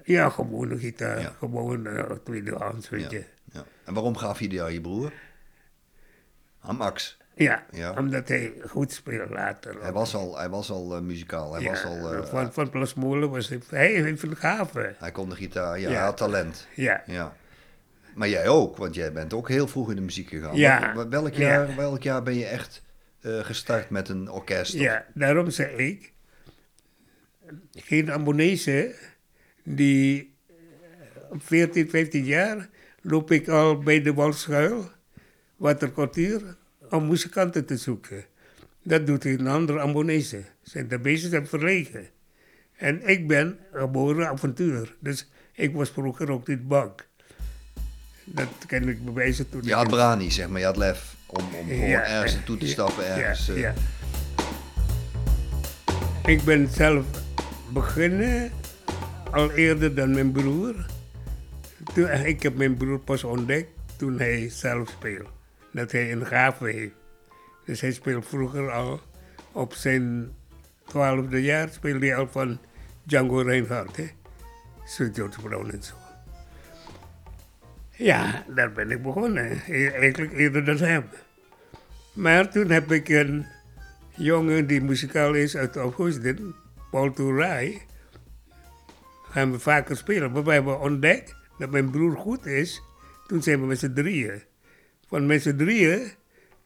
Ja, 0.05 0.29
gewone 0.29 0.79
gitaar. 0.79 1.21
Ja. 1.21 1.35
Gewoon 1.39 1.87
uh, 1.87 2.11
tweedehands, 2.25 2.89
weet 2.89 3.11
je. 3.11 3.25
Ja. 3.53 3.65
En 3.85 3.95
waarom 3.95 4.17
gaf 4.17 4.41
je 4.41 4.49
die 4.49 4.63
aan 4.63 4.73
je 4.73 4.81
broer? 4.81 5.13
Aan 6.61 6.77
Max. 6.77 7.17
Ja, 7.35 7.65
Ja. 7.71 7.95
omdat 7.99 8.29
hij 8.29 8.53
goed 8.69 8.93
speelt 8.93 9.31
later. 9.31 9.83
Hij 9.83 9.93
was 9.93 10.15
al, 10.15 10.39
hij 10.39 10.49
was 10.49 10.71
al 10.71 10.95
eh, 10.97 11.01
muzikaal. 11.03 11.53
Hij, 11.53 11.63
Ja, 11.63 11.69
was 11.71 11.85
al, 11.85 12.13
eh, 12.15 12.25
van, 12.25 12.53
van 12.53 12.71
Plasmolen 12.71 13.31
was 13.31 13.49
hij... 13.49 13.61
Hij 13.69 13.93
heeft 13.93 14.23
een 14.23 14.37
gave. 14.37 14.95
hij 14.99 15.11
kon 15.11 15.29
de 15.29 15.35
gitaar, 15.37 15.79
ja, 15.81 15.89
Ja. 15.89 15.95
hij 15.95 16.05
had 16.05 16.17
talent. 16.17 16.67
Ja. 16.75 17.03
Ja. 17.07 17.37
Maar 18.15 18.29
jij 18.29 18.49
ook, 18.49 18.77
want 18.77 18.95
jij 18.95 19.13
bent 19.13 19.35
ook 19.35 19.49
heel 19.49 19.69
vroeg 19.69 19.91
in 19.91 19.97
de 19.97 20.03
muziek 20.03 20.29
gegaan. 20.29 20.57
Ja. 20.57 21.09
Welk, 21.09 21.35
Ja. 21.35 21.41
jaar, 21.49 21.77
welk 21.77 22.03
jaar 22.03 22.23
ben 22.23 22.35
je 22.35 22.45
echt 22.47 22.83
eh, 23.21 23.39
gestart 23.39 23.91
met 23.91 24.09
een 24.09 24.31
orkest? 24.31 24.75
of- 24.75 24.81
Ja, 24.81 25.05
daarom 25.15 25.51
zei 25.51 25.77
ik... 25.77 26.13
Geen 27.73 28.11
Ambonese 28.11 28.95
die 29.65 30.35
op 31.31 31.43
14, 31.43 31.91
15 31.91 32.25
jaar 32.25 32.69
loop 33.03 33.31
ik 33.31 33.49
al 33.49 33.79
bij 33.79 34.03
de 34.03 34.15
Walschuil, 34.15 34.91
Waterkwartier, 35.57 36.57
om 36.93 37.09
muzikanten 37.09 37.65
te 37.65 37.77
zoeken. 37.77 38.25
Dat 38.83 39.07
doet 39.07 39.25
een 39.25 39.47
andere 39.47 39.81
Ambonese. 39.81 40.43
Zijn 40.63 40.89
de 40.89 40.99
meesten 40.99 41.31
zijn 41.31 41.47
verlegen. 41.47 42.09
En 42.77 43.09
ik 43.09 43.27
ben 43.27 43.59
geboren 43.73 44.29
avontuur. 44.29 44.97
Dus 44.99 45.31
ik 45.53 45.75
was 45.75 45.91
vroeger 45.91 46.31
ook 46.31 46.47
niet 46.47 46.69
bang. 46.69 46.93
Dat 48.25 48.49
kan 48.67 48.89
ik 48.89 49.05
bewijzen 49.05 49.49
toen 49.49 49.61
Je 49.65 49.75
had 49.75 49.89
brani, 49.89 50.31
zeg 50.31 50.49
maar. 50.49 50.61
Je 50.61 50.67
had 50.67 50.77
lef 50.77 51.15
om, 51.27 51.45
om 51.61 51.73
Ja, 51.73 52.05
ergens 52.05 52.35
naartoe 52.35 52.57
te 52.57 52.67
ja, 52.67 52.73
stappen. 52.73 53.07
Ergens, 53.07 53.47
ja, 53.47 53.55
eh, 53.55 53.61
ja. 53.61 53.75
Ik 56.27 56.43
ben 56.43 56.69
zelf 56.69 57.05
begonnen 57.73 58.51
al 59.31 59.51
eerder 59.51 59.95
dan 59.95 60.15
mijn 60.15 60.33
broer. 60.33 60.87
Toen, 61.95 62.11
ik 62.11 62.43
heb 62.43 62.57
mijn 62.57 62.77
broer 62.77 62.99
pas 62.99 63.25
ontdekt 63.25 63.71
toen 63.97 64.19
hij 64.19 64.49
zelf 64.49 64.89
speelde. 64.89 65.41
Dat 65.73 65.93
hij 65.93 66.13
een 66.13 66.27
gave 66.27 66.65
heeft. 66.71 66.95
Dus 67.65 67.81
hij 67.81 67.93
speelt 67.93 68.27
vroeger 68.29 68.71
al. 68.71 69.01
Op 69.53 69.75
zijn 69.75 70.33
twaalfde 70.87 71.43
jaar 71.43 71.69
speelde 71.69 72.07
hij 72.07 72.17
al 72.17 72.29
van 72.29 72.59
Django 73.03 73.41
Reinhardt. 73.41 73.99
Sir 74.85 75.11
George 75.13 75.41
Brown 75.41 75.71
en 75.71 75.83
zo. 75.83 75.95
Ja, 77.91 78.45
daar 78.55 78.73
ben 78.73 78.91
ik 78.91 79.03
begonnen. 79.03 79.61
E- 79.69 79.87
Eigenlijk 79.87 80.33
eerder 80.33 80.65
dan 80.65 80.77
hem. 80.77 81.05
Maar 82.13 82.51
toen 82.51 82.71
heb 82.71 82.93
ik 82.93 83.09
een 83.09 83.47
jongen 84.15 84.67
die 84.67 84.83
muzikaal 84.83 85.35
is 85.35 85.57
uit 85.57 85.77
Augustin, 85.77 86.55
Paul 86.91 87.13
Touray, 87.13 87.83
gaan 89.31 89.53
we 89.53 89.59
vaker 89.59 89.97
spelen. 89.97 90.33
Maar 90.33 90.45
we 90.45 90.53
hebben 90.53 90.81
ontdekt 90.81 91.35
dat 91.59 91.71
mijn 91.71 91.91
broer 91.91 92.17
goed 92.17 92.47
is. 92.47 92.83
Toen 93.27 93.43
zijn 93.43 93.61
we 93.61 93.67
met 93.67 93.79
z'n 93.79 93.93
drieën. 93.93 94.43
Van 95.13 95.27
met 95.27 95.43
z'n 95.43 95.57
drieën 95.57 96.13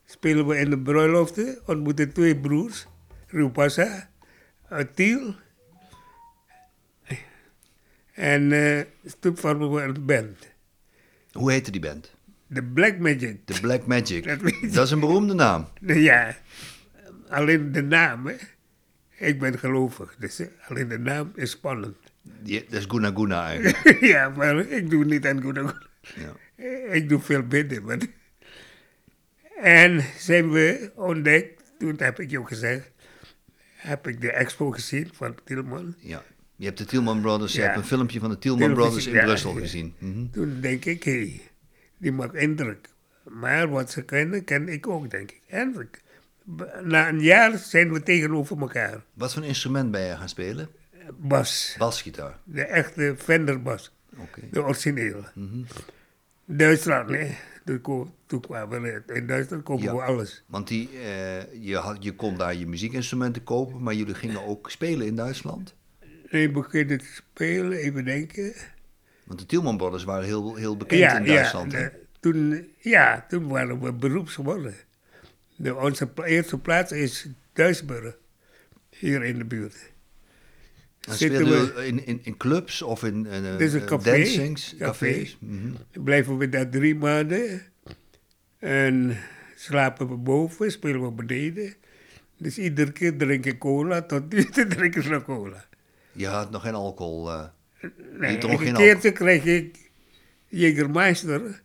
spelen 0.04 0.46
we 0.46 0.58
in 0.58 0.70
de 0.70 0.78
bruiloften, 0.78 1.58
ontmoeten 1.66 2.12
twee 2.12 2.36
broers, 2.36 2.86
Rupasa, 3.26 4.10
uit 4.68 4.96
Tiel. 4.96 5.34
En 8.12 8.52
eh 8.52 8.84
toen 9.20 9.36
vormen 9.36 9.72
we 9.72 9.82
een 9.82 10.04
band. 10.04 10.38
Hoe 11.32 11.52
heette 11.52 11.70
die 11.70 11.80
band? 11.80 12.14
De 12.46 12.62
Black 12.62 12.98
Magic. 12.98 13.38
The 13.44 13.60
Black 13.60 13.86
Magic. 13.86 14.24
Dat. 14.24 14.40
Dat 14.72 14.84
is 14.84 14.90
een 14.90 15.00
beroemde 15.00 15.34
naam. 15.34 15.68
Ja, 15.80 16.36
alleen 17.28 17.72
de 17.72 17.82
naam, 17.82 18.26
hè. 18.26 18.34
Ik 19.18 19.38
ben 19.38 19.58
gelovig, 19.58 20.16
dus 20.18 20.42
alleen 20.68 20.88
de 20.88 20.98
naam 20.98 21.32
is 21.34 21.50
spannend. 21.50 21.96
Die- 22.22 22.64
dat 22.68 22.80
is 22.80 22.84
Guna 22.88 23.10
Guna 23.14 23.46
eigenlijk. 23.46 24.00
ja, 24.14 24.28
maar 24.28 24.58
ik 24.58 24.90
doe 24.90 25.04
niet 25.04 25.26
aan 25.26 25.42
goede 25.42 25.74
Ja. 26.16 26.32
Ik 26.92 27.08
doe 27.08 27.20
veel 27.20 27.42
bidden. 27.42 27.84
Maar... 27.84 27.98
En 29.62 30.04
zijn 30.18 30.50
we 30.50 30.90
ontdekt, 30.94 31.62
toen 31.78 31.94
heb 31.98 32.20
ik 32.20 32.30
je 32.30 32.38
ook 32.38 32.48
gezegd, 32.48 32.90
heb 33.76 34.06
ik 34.08 34.20
de 34.20 34.30
expo 34.32 34.70
gezien 34.70 35.10
van 35.12 35.34
Tilman. 35.44 35.94
ja. 35.98 36.22
Je 36.58 36.64
hebt 36.64 36.78
de 36.78 36.84
Tielman 36.84 37.20
Brothers, 37.20 37.52
je 37.52 37.60
hebt 37.60 37.76
een 37.76 37.84
filmpje 37.84 38.20
van 38.20 38.30
de 38.30 38.38
Tielman 38.38 38.60
Filmpje, 38.62 38.82
Brothers 38.82 39.06
in 39.06 39.12
ja. 39.12 39.24
Brussel 39.24 39.52
gezien. 39.52 39.94
Mhm. 39.98 40.30
Toen 40.30 40.60
denk 40.60 40.84
ik, 40.84 41.02
hé, 41.04 41.40
die 41.98 42.12
maakt 42.12 42.34
indruk. 42.34 42.88
Maar 43.22 43.68
wat 43.68 43.90
ze 43.90 44.02
kennen, 44.04 44.44
ken 44.44 44.68
ik 44.68 44.86
ook, 44.86 45.10
denk 45.10 45.30
ik. 45.30 45.40
En 45.46 45.90
na 46.82 47.08
een 47.08 47.20
jaar 47.20 47.58
zijn 47.58 47.92
we 47.92 48.02
tegenover 48.02 48.58
elkaar. 48.60 49.02
Wat 49.14 49.34
voor 49.34 49.44
instrument 49.44 49.90
ben 49.90 50.00
je 50.00 50.16
gaan 50.16 50.28
spelen? 50.28 50.68
Bas, 51.18 51.74
Basgitaar. 51.78 52.38
de 52.44 52.62
echte 52.64 53.14
Fender-bas. 53.18 53.92
Oké. 54.16 54.40
De 54.50 54.62
originele. 54.62 55.24
Mhm. 55.34 55.62
Duitsland, 56.44 57.08
nee. 57.08 57.36
Toen, 58.26 58.40
kwamen 58.40 58.82
we 58.82 59.02
in 59.14 59.26
Duitsland 59.26 59.62
kopen 59.62 59.84
Ja. 59.84 59.94
we 59.94 60.02
alles. 60.02 60.42
Want 60.46 60.68
die, 60.68 60.88
eh, 60.98 61.64
je, 61.64 61.76
had, 61.76 61.96
je 62.04 62.12
kon 62.14 62.36
daar 62.36 62.54
je 62.54 62.66
muziekinstrumenten 62.66 63.44
kopen, 63.44 63.82
maar 63.82 63.94
jullie 63.94 64.14
gingen 64.14 64.44
ook 64.46 64.70
spelen 64.70 65.06
in 65.06 65.16
Duitsland. 65.16 65.74
Ik 66.28 66.52
begon 66.52 66.86
te 66.86 66.98
spelen, 67.02 67.72
even 67.78 68.04
denken. 68.04 68.52
Want 69.24 69.38
de 69.40 69.46
Tielman 69.46 69.76
Brothers 69.76 70.04
waren 70.04 70.24
heel, 70.24 70.54
heel 70.54 70.76
bekend 70.76 71.12
in 71.18 71.34
Duitsland. 71.34 71.70
de- 71.70 71.92
toen, 72.20 72.68
ja, 72.78 73.24
toen 73.28 73.48
waren 73.48 73.80
we 73.80 73.92
beroeps 73.92 74.34
geworden. 74.34 74.74
De, 75.56 75.74
onze 75.76 76.08
eerste 76.24 76.58
plaats 76.58 76.92
is 76.92 77.26
Duisburg, 77.52 78.16
hier 78.90 79.24
in 79.24 79.38
de 79.38 79.44
buurt. 79.44 79.76
Zitten 81.14 81.46
speelden 81.46 81.74
we- 81.74 81.86
in, 81.86 82.06
in, 82.06 82.20
in 82.22 82.36
clubs 82.36 82.82
of 82.82 83.02
in 83.04 83.26
eh, 83.26 83.84
café. 83.84 84.10
dancings, 84.16 84.74
Café. 84.78 85.12
cafés. 85.12 85.38
Blijven 85.92 86.36
we 86.38 86.48
daar 86.48 86.68
drie 86.68 86.94
maanden. 86.94 87.62
En 88.58 89.16
slapen 89.56 90.08
we 90.08 90.14
boven, 90.16 90.70
spelen 90.72 91.02
we 91.02 91.10
beneden. 91.10 91.74
Dus 92.38 92.58
iedere 92.58 92.92
keer 92.92 93.16
drinken 93.16 93.58
cola, 93.58 94.02
tot 94.02 94.32
nu 94.32 94.44
toe 94.44 94.66
drinken 94.76 95.02
ze 95.02 95.08
nog 95.10 95.24
cola. 95.24 95.64
Je 96.12 96.26
had 96.26 96.50
nog 96.50 96.62
geen 96.62 96.74
alcohol. 96.74 97.30
eh. 97.32 97.44
Nee, 98.18 98.32
Je 98.32 98.38
dronk 98.38 98.60
een 98.60 98.66
geen 98.66 98.74
keertje 98.74 99.12
kreeg 99.12 99.44
ik 99.44 99.90
Jägermeister. 100.48 101.62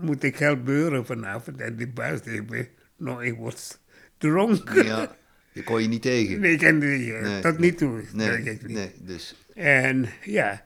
Moet 0.00 0.22
ik 0.22 0.36
geld 0.36 0.64
beuren 0.64 1.06
vanavond. 1.06 1.60
En 1.60 1.76
die 1.76 1.88
baas 1.88 2.22
deed 2.22 2.50
me, 2.50 2.68
nou, 2.96 3.24
ik 3.24 3.38
was 3.38 3.78
dronken. 4.18 4.84
ja, 4.84 5.16
je 5.56 5.64
kon 5.64 5.82
je 5.82 5.88
niet 5.88 6.02
tegen. 6.02 6.40
Nee, 6.40 6.52
ik 6.52 6.58
kende 6.58 6.86
die, 6.86 7.12
Nee, 7.12 7.40
tot 7.40 7.58
nee. 7.58 7.70
niet 7.70 7.78
toe. 7.78 8.02
Nee, 8.12 8.30
ik 8.30 8.44
niet. 8.44 8.68
nee, 8.68 8.92
dus 8.98 9.34
En 9.54 10.06
ja, 10.22 10.64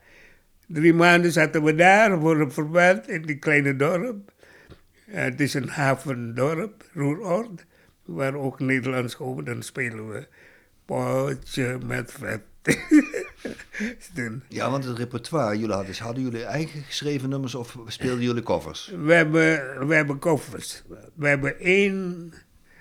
drie 0.66 0.94
maanden 0.94 1.32
zaten 1.32 1.62
we 1.62 1.75
daar 1.75 2.20
voor 2.20 2.40
een 2.40 2.52
verband 2.52 3.09
in 3.09 3.23
die 3.23 3.38
kleine 3.38 3.76
dorp. 3.76 4.32
Het 5.04 5.40
is 5.40 5.54
een 5.54 5.68
havendorp, 5.68 6.85
Roeroord, 6.92 7.64
waar 8.04 8.35
ook 8.35 8.61
Nederlands 8.61 9.16
komen. 9.16 9.44
Dan 9.44 9.62
spelen 9.62 10.09
we 10.09 10.26
potje 10.85 11.78
met 11.87 12.12
vet. 12.18 12.40
Ja, 14.49 14.70
want 14.70 14.85
het 14.85 14.99
repertoire, 14.99 15.59
jullie 15.59 15.75
hadden, 15.75 15.94
hadden 15.97 16.23
jullie 16.23 16.44
eigen 16.44 16.82
geschreven 16.82 17.28
nummers 17.28 17.54
of 17.54 17.76
speelden 17.87 18.23
jullie 18.25 18.42
covers? 18.42 18.92
We 19.04 19.12
hebben, 19.14 19.87
we 19.88 19.94
hebben 19.94 20.18
koffers. 20.18 20.82
We 21.14 21.28
hebben 21.28 21.59
één 21.61 22.32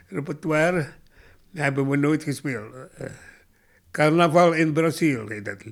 repertoire, 0.07 0.87
hebben 1.53 1.89
we 1.89 1.97
nooit 1.97 2.23
gespeeld. 2.23 2.73
Eh, 2.97 3.05
Carnaval 3.91 4.53
in 4.53 4.73
Brazil 4.73 5.27
heet 5.27 5.45
dat. 5.45 5.63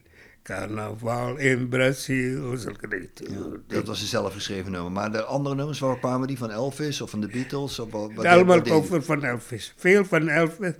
Carnaval 0.43 1.37
in 1.37 1.67
Brazil, 1.67 2.57
zulke 2.57 2.87
dingen. 2.87 3.63
Dat 3.67 3.87
was 3.87 4.01
een 4.01 4.07
zelfgeschreven 4.07 4.71
nummer. 4.71 4.91
Maar 4.91 5.11
de 5.11 5.23
andere 5.23 5.55
nummers, 5.55 5.79
waar 5.79 5.99
kwamen 5.99 6.27
die? 6.27 6.37
Van 6.37 6.51
Elvis 6.51 7.01
of 7.01 7.09
van 7.09 7.21
de 7.21 7.27
Beatles? 7.27 7.79
Of 7.79 7.91
wat, 7.91 8.13
wat, 8.13 8.25
Allemaal 8.25 8.61
koffers 8.61 9.05
van 9.05 9.23
Elvis. 9.23 9.73
Veel 9.77 10.05
van 10.05 10.27
Elvis. 10.27 10.73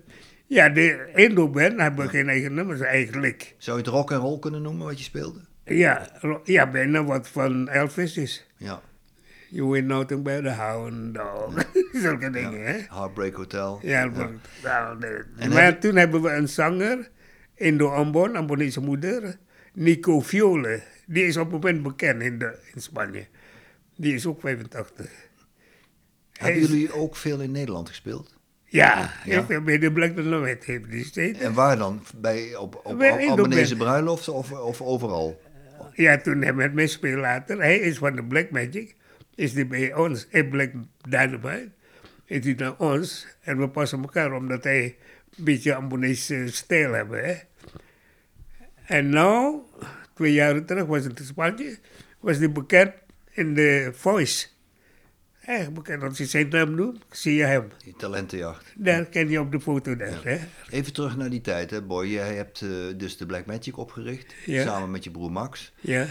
Ja, 0.45 0.69
de 0.69 1.09
Indo-band 1.15 1.79
hebben 1.79 2.09
geen 2.09 2.29
eigen 2.29 2.53
nummers 2.53 2.79
eigenlijk. 2.79 3.55
Zou 3.57 3.77
je 3.77 3.83
het 3.83 3.93
rock 3.93 4.11
en 4.11 4.17
roll 4.17 4.39
kunnen 4.39 4.61
noemen 4.61 4.85
wat 4.85 4.97
je 4.97 5.03
speelde? 5.03 5.39
Ja, 5.65 6.19
ja, 6.43 6.71
bijna 6.71 7.03
wat 7.03 7.27
van 7.27 7.67
Elvis 7.67 8.17
is. 8.17 8.47
Ja. 8.57 8.81
You 9.49 9.75
ain't 9.75 9.87
nothing 9.87 10.23
but 10.23 10.45
a 10.45 10.51
hound 10.51 11.13
dog. 11.13 11.53
Zulke 12.01 12.29
dingen, 12.29 12.65
hè? 12.65 12.77
Heartbreak 12.89 13.33
Hotel. 13.33 13.79
Ja, 13.81 14.05
maar, 14.05 14.29
nou, 14.63 14.97
nee. 14.99 15.17
En 15.37 15.49
maar 15.49 15.63
heb 15.63 15.81
toen 15.81 15.95
hebben 15.95 16.21
we 16.21 16.29
een 16.29 16.49
zanger, 16.49 17.09
Indo 17.55 17.89
Ambon, 17.89 18.35
Ambonese 18.35 18.81
moeder, 18.81 19.35
Nico 19.73 20.21
Fiole. 20.21 20.81
Die 21.05 21.25
is 21.25 21.37
op 21.37 21.43
het 21.43 21.53
moment 21.53 21.83
bekend 21.83 22.21
in, 22.21 22.39
de, 22.39 22.57
in 22.73 22.81
Spanje. 22.81 23.25
Die 23.95 24.13
is 24.13 24.25
ook 24.25 24.39
85. 24.41 25.05
Hij 25.05 25.11
Hebben 26.51 26.61
is- 26.61 26.67
jullie 26.69 26.93
ook 26.93 27.15
veel 27.15 27.39
in 27.41 27.51
Nederland 27.51 27.87
gespeeld? 27.89 28.35
Ja, 28.69 29.11
Ja. 29.25 29.45
ik 29.47 29.63
bij 29.63 29.77
de 29.77 29.91
Black 29.91 30.15
Dynamite 30.15 30.71
heeft 30.71 30.91
die 30.91 31.05
steeds. 31.05 31.39
En 31.39 31.53
waar 31.53 31.77
dan? 31.77 32.01
Bij, 32.15 32.55
op 32.55 32.81
op 32.83 32.97
Bij 32.97 33.27
Albanese 33.29 33.75
Band. 33.75 33.89
bruiloften 33.89 34.33
of, 34.33 34.51
of 34.51 34.81
overal? 34.81 35.41
Ja, 35.93 36.17
toen 36.17 36.41
hij 36.41 36.53
met 36.53 36.73
mij 36.73 36.87
speelde 36.87 37.21
later. 37.21 37.57
Hij 37.57 37.77
is 37.79 37.97
van 37.97 38.15
de 38.15 38.23
Black 38.23 38.49
Magic. 38.51 38.95
Is 39.37 39.53
die 39.53 39.65
bij 39.65 39.93
ons, 39.93 40.27
in 40.29 40.49
Black 40.49 40.71
Dynamite. 41.09 41.69
Is 42.25 42.45
hij 42.45 42.53
naar 42.53 42.77
ons. 42.77 43.27
En 43.41 43.59
we 43.59 43.69
passen 43.69 44.01
elkaar 44.01 44.33
omdat 44.33 44.63
hij 44.63 44.83
een 45.37 45.43
beetje 45.43 45.75
Ambonese 45.75 46.47
stijl 46.51 46.91
hebben. 46.93 47.25
Hè? 47.25 47.35
En 48.85 49.09
nou, 49.09 49.59
twee 50.13 50.33
jaar 50.33 50.65
terug 50.65 50.85
was 50.85 51.03
het 51.03 51.19
in 51.19 51.25
Spanje. 51.25 51.77
Was 52.19 52.37
hij 52.37 52.51
bekend 52.51 52.91
in 53.31 53.53
de 53.53 53.89
Voice. 53.93 54.47
Echt 55.41 55.73
bekend. 55.73 56.03
Als 56.03 56.17
je 56.17 56.25
zijn 56.25 56.49
naam 56.49 56.75
noemt, 56.75 57.03
zie 57.11 57.35
je 57.35 57.43
hem. 57.43 57.67
Die 57.83 57.95
talentenjacht. 57.97 58.73
Daar 58.75 59.05
ken 59.05 59.29
je 59.29 59.39
op 59.39 59.51
de 59.51 59.59
foto 59.59 59.95
daar. 59.95 60.23
Hè? 60.23 60.37
Even 60.69 60.93
terug 60.93 61.17
naar 61.17 61.29
die 61.29 61.41
tijd, 61.41 61.69
hè, 61.71 61.81
Boy. 61.81 62.07
Jij 62.07 62.35
hebt 62.35 62.61
eh, 62.61 62.69
dus 62.97 63.17
de 63.17 63.25
Black 63.25 63.45
Magic 63.45 63.77
opgericht, 63.77 64.33
Ja. 64.45 64.63
samen 64.63 64.91
met 64.91 65.03
je 65.03 65.11
broer 65.11 65.31
Max. 65.31 65.73
Ja, 65.79 66.05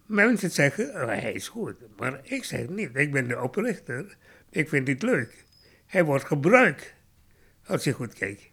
Mensen 0.06 0.50
zeggen, 0.50 0.88
oh, 0.88 1.06
hij 1.06 1.32
is 1.32 1.48
goed. 1.48 1.76
Maar 1.96 2.20
ik 2.22 2.44
zeg 2.44 2.68
niet, 2.68 2.90
ik 2.96 3.12
ben 3.12 3.28
de 3.28 3.40
oprichter. 3.40 4.16
Ik 4.50 4.68
vind 4.68 4.86
dit 4.86 5.02
leuk. 5.02 5.44
Hij 5.86 6.04
wordt 6.04 6.24
gebruikt. 6.24 6.94
Als 7.66 7.84
je 7.84 7.92
goed 7.92 8.14
kijkt. 8.14 8.50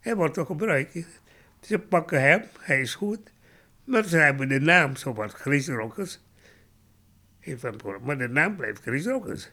Hij 0.00 0.16
wordt 0.16 0.34
toch 0.34 0.46
gebruikt. 0.46 1.06
Ze 1.60 1.78
pakken 1.78 2.22
hem, 2.22 2.42
hij 2.58 2.80
is 2.80 2.94
goed. 2.94 3.32
Maar 3.84 4.04
ze 4.04 4.16
hebben 4.16 4.48
de 4.48 4.60
naam, 4.60 4.96
Maar 8.02 8.18
de 8.18 8.28
naam 8.28 8.56
blijft 8.56 8.80
Chris 8.80 9.06
Rockers. 9.06 9.50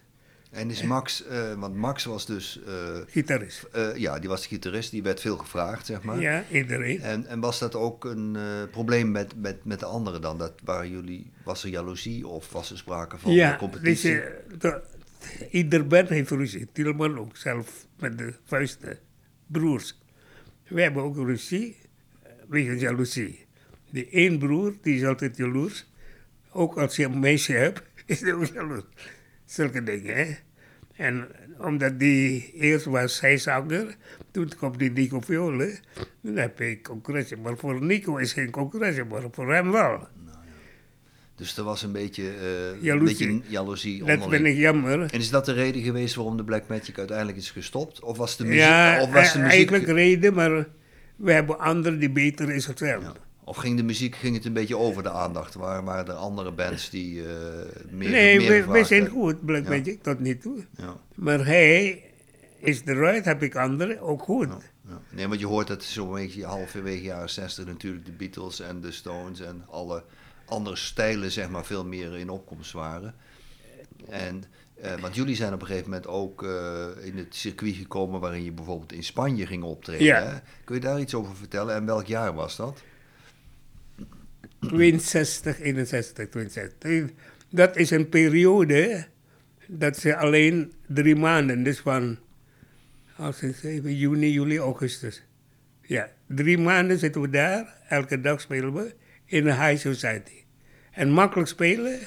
En 0.51 0.69
is 0.69 0.83
Max, 0.83 1.25
uh, 1.31 1.53
want 1.53 1.75
Max 1.75 2.05
was 2.05 2.25
dus... 2.25 2.61
Uh, 2.67 2.73
gitarist. 3.07 3.67
Uh, 3.75 3.95
ja, 3.95 4.19
die 4.19 4.29
was 4.29 4.47
gitarist, 4.47 4.91
die 4.91 5.03
werd 5.03 5.19
veel 5.21 5.37
gevraagd, 5.37 5.85
zeg 5.85 6.03
maar. 6.03 6.19
Ja, 6.19 6.43
iedereen. 6.51 7.01
En, 7.01 7.25
en 7.25 7.39
was 7.39 7.59
dat 7.59 7.75
ook 7.75 8.05
een 8.05 8.37
probleem 8.71 9.11
met, 9.11 9.41
met, 9.41 9.65
met 9.65 9.79
de 9.79 9.85
anderen 9.85 10.21
dan? 10.21 10.37
Dat, 10.37 10.53
waren 10.63 10.89
jullie, 10.89 11.31
was 11.43 11.63
er 11.63 11.69
jaloezie 11.69 12.27
of 12.27 12.51
was 12.51 12.71
er 12.71 12.77
sprake 12.77 13.17
van 13.17 13.31
ja, 13.31 13.55
competitie? 13.57 14.11
Ja, 14.11 14.23
dus, 14.57 14.73
ieder 15.51 15.87
band 15.87 16.09
heeft 16.09 16.29
ruzie. 16.29 16.67
Tilman 16.71 17.19
ook, 17.19 17.37
zelf 17.37 17.85
met 17.99 18.17
de 18.17 18.33
vuisten. 18.43 18.97
Broers. 19.47 19.97
Wij 20.67 20.83
hebben 20.83 21.03
ook 21.03 21.15
ruzie, 21.15 21.77
wegens 22.47 22.81
jaloezie. 22.81 23.45
Die 23.89 24.09
één 24.09 24.39
broer, 24.39 24.75
die 24.81 24.95
is 24.95 25.05
altijd 25.05 25.37
jaloers. 25.37 25.88
Ook 26.51 26.77
als 26.77 26.95
je 26.95 27.05
een 27.05 27.19
meisje 27.19 27.53
hebt, 27.53 27.81
is 28.05 28.21
hij 28.21 28.33
ook 28.33 28.45
jaloers. 28.45 28.83
Zulke 29.45 29.83
dingen, 29.83 30.15
hè. 30.15 30.35
En 30.95 31.27
omdat 31.57 31.99
die 31.99 32.51
eerst 32.53 32.85
was 32.85 33.19
hij 33.19 33.37
zanger, 33.37 33.95
toen 34.31 34.47
kwam 34.47 34.77
die 34.77 34.91
Nico 34.91 35.19
Viola, 35.19 35.69
dan 36.21 36.35
heb 36.35 36.61
ik 36.61 36.83
concurrentie. 36.83 37.37
Maar 37.37 37.57
voor 37.57 37.83
Nico 37.83 38.17
is 38.17 38.33
geen 38.33 38.51
concurrentie, 38.51 39.03
maar 39.03 39.21
voor 39.31 39.53
hem 39.53 39.71
wel. 39.71 39.89
Nou, 39.89 40.07
ja. 40.25 40.39
Dus 41.35 41.57
er 41.57 41.63
was 41.63 41.83
een 41.83 41.91
beetje, 41.91 42.23
uh, 42.23 42.83
jaloezie. 42.83 43.27
Een 43.27 43.37
beetje 43.37 43.51
jaloezie 43.51 44.03
Dat 44.03 44.29
ben 44.29 44.45
ik 44.45 44.57
jammer. 44.57 45.01
En 45.01 45.19
is 45.19 45.29
dat 45.29 45.45
de 45.45 45.53
reden 45.53 45.81
geweest 45.81 46.15
waarom 46.15 46.37
de 46.37 46.43
Black 46.43 46.67
Magic 46.67 46.97
uiteindelijk 46.97 47.37
is 47.37 47.51
gestopt? 47.51 48.01
Of 48.01 48.17
was 48.17 48.37
de 48.37 48.43
muziek... 48.43 48.59
Ja, 48.59 49.01
of 49.01 49.11
was 49.11 49.33
de 49.33 49.39
muziek... 49.39 49.53
eigenlijk 49.53 49.85
reden, 49.85 50.33
maar 50.33 50.67
we 51.15 51.31
hebben 51.31 51.59
anderen 51.59 51.99
die 51.99 52.11
beter 52.11 52.51
is 52.51 52.65
hem. 52.65 53.01
Ja. 53.01 53.13
Of 53.49 53.57
ging 53.57 53.77
de 53.77 53.83
muziek 53.83 54.15
ging 54.15 54.35
het 54.35 54.45
een 54.45 54.53
beetje 54.53 54.77
over 54.77 55.03
de 55.03 55.11
aandacht? 55.11 55.53
Waren, 55.53 55.83
waren 55.83 56.07
er 56.07 56.13
andere 56.13 56.51
bands 56.51 56.89
die 56.89 57.15
uh, 57.15 57.27
meer 57.89 58.09
Nee, 58.09 58.37
meer 58.37 58.67
we, 58.67 58.71
we 58.71 58.83
zijn 58.83 59.07
goed, 59.07 59.45
Black 59.45 59.63
ja. 59.63 59.69
Magic, 59.69 60.03
tot 60.03 60.19
nu 60.19 60.37
toe. 60.37 60.65
Ja. 60.77 60.97
Maar 61.15 61.45
hij 61.45 62.03
is 62.59 62.83
de 62.83 62.93
right, 62.93 63.25
heb 63.25 63.43
ik 63.43 63.55
anderen 63.55 63.99
ook 63.99 64.21
goed. 64.21 64.47
Ja. 64.87 65.01
Nee, 65.09 65.27
want 65.27 65.39
je 65.39 65.45
hoort 65.45 65.67
dat 65.67 65.83
zo'n 65.83 66.13
beetje 66.13 66.45
halverwege 66.45 67.03
jaren 67.03 67.29
60 67.29 67.65
natuurlijk 67.65 68.05
de 68.05 68.11
Beatles 68.11 68.59
en 68.59 68.81
de 68.81 68.91
Stones 68.91 69.39
en 69.39 69.63
alle 69.69 70.03
andere 70.45 70.75
stijlen 70.75 71.31
zeg 71.31 71.49
maar 71.49 71.65
veel 71.65 71.85
meer 71.85 72.17
in 72.17 72.29
opkomst 72.29 72.71
waren. 72.71 73.15
En, 74.09 74.43
uh, 74.83 74.93
want 75.01 75.15
jullie 75.15 75.35
zijn 75.35 75.53
op 75.53 75.61
een 75.61 75.67
gegeven 75.67 75.89
moment 75.89 76.07
ook 76.07 76.43
uh, 76.43 76.85
in 77.01 77.17
het 77.17 77.35
circuit 77.35 77.75
gekomen 77.75 78.19
waarin 78.19 78.43
je 78.43 78.51
bijvoorbeeld 78.51 78.93
in 78.93 79.03
Spanje 79.03 79.45
ging 79.45 79.63
optreden. 79.63 80.05
Ja. 80.05 80.21
Hè? 80.21 80.37
Kun 80.63 80.75
je 80.75 80.81
daar 80.81 80.99
iets 80.99 81.13
over 81.13 81.35
vertellen 81.35 81.75
en 81.75 81.85
welk 81.85 82.05
jaar 82.05 82.33
was 82.33 82.55
dat? 82.55 82.81
62, 84.59 85.59
61, 85.59 86.29
62. 86.29 87.11
Dat 87.49 87.77
is 87.77 87.91
een 87.91 88.09
periode 88.09 89.07
dat 89.67 89.97
ze 89.97 90.15
alleen 90.15 90.73
drie 90.87 91.15
maanden, 91.15 91.63
dus 91.63 91.79
van 91.79 92.17
als 93.15 93.39
juni, 93.83 94.31
juli, 94.31 94.57
augustus. 94.57 95.23
Ja, 95.81 96.09
drie 96.27 96.57
maanden 96.57 96.99
zitten 96.99 97.21
we 97.21 97.29
daar, 97.29 97.77
elke 97.87 98.21
dag 98.21 98.41
spelen 98.41 98.73
we 98.73 98.93
in 99.25 99.47
een 99.47 99.65
high 99.65 99.87
society. 99.87 100.43
En 100.91 101.09
makkelijk 101.09 101.49
spelen, 101.49 101.99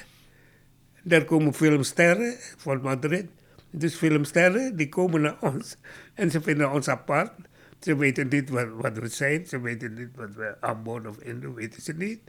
daar 1.03 1.25
komen 1.25 1.53
filmsterren 1.53 2.35
van 2.57 2.81
Madrid. 2.81 3.25
Dus 3.69 3.95
filmsterren, 3.95 4.75
die 4.75 4.89
komen 4.89 5.21
naar 5.21 5.37
ons 5.39 5.77
en 6.13 6.31
ze 6.31 6.41
vinden 6.41 6.71
ons 6.71 6.87
apart. 6.87 7.31
Ze 7.79 7.97
weten 7.97 8.27
niet 8.27 8.49
wat, 8.49 8.67
wat 8.69 8.97
we 8.97 9.07
zijn, 9.07 9.45
ze 9.45 9.61
weten 9.61 9.93
niet 9.93 10.15
wat 10.15 10.35
we 10.35 10.55
aanboden 10.59 11.09
of 11.09 11.17
in 11.17 11.53
weten 11.53 11.81
ze 11.81 11.93
niet. 11.93 12.19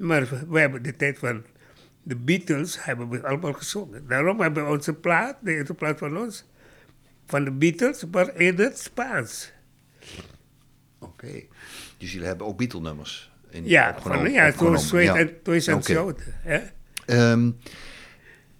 Maar 0.00 0.28
we 0.48 0.60
hebben 0.60 0.82
de 0.82 0.96
tijd 0.96 1.18
van 1.18 1.44
de 2.02 2.16
Beatles 2.16 2.84
hebben 2.84 3.08
we 3.08 3.26
allemaal 3.26 3.52
gezongen. 3.52 4.06
Daarom 4.06 4.40
hebben 4.40 4.64
we 4.64 4.70
onze 4.70 4.94
plaat, 4.94 5.36
de 5.40 5.52
eerste 5.52 5.74
plaat 5.74 5.98
van 5.98 6.18
ons, 6.18 6.44
van 7.26 7.44
de 7.44 7.50
Beatles, 7.50 8.04
maar 8.10 8.36
in 8.36 8.58
het 8.58 8.78
Spaans. 8.78 9.52
Oké, 10.98 11.42
dus 11.98 12.12
jullie 12.12 12.26
hebben 12.26 12.46
ook 12.46 12.56
Beatle-nummers 12.56 13.32
in 13.50 13.68
Ja, 13.68 13.96
van, 14.00 14.30
ja, 14.30 14.52
toen 14.52 14.78
Sweet 14.78 15.04
ja. 15.44 15.72
en 15.72 15.82
zo. 15.82 16.14
Um, 17.06 17.56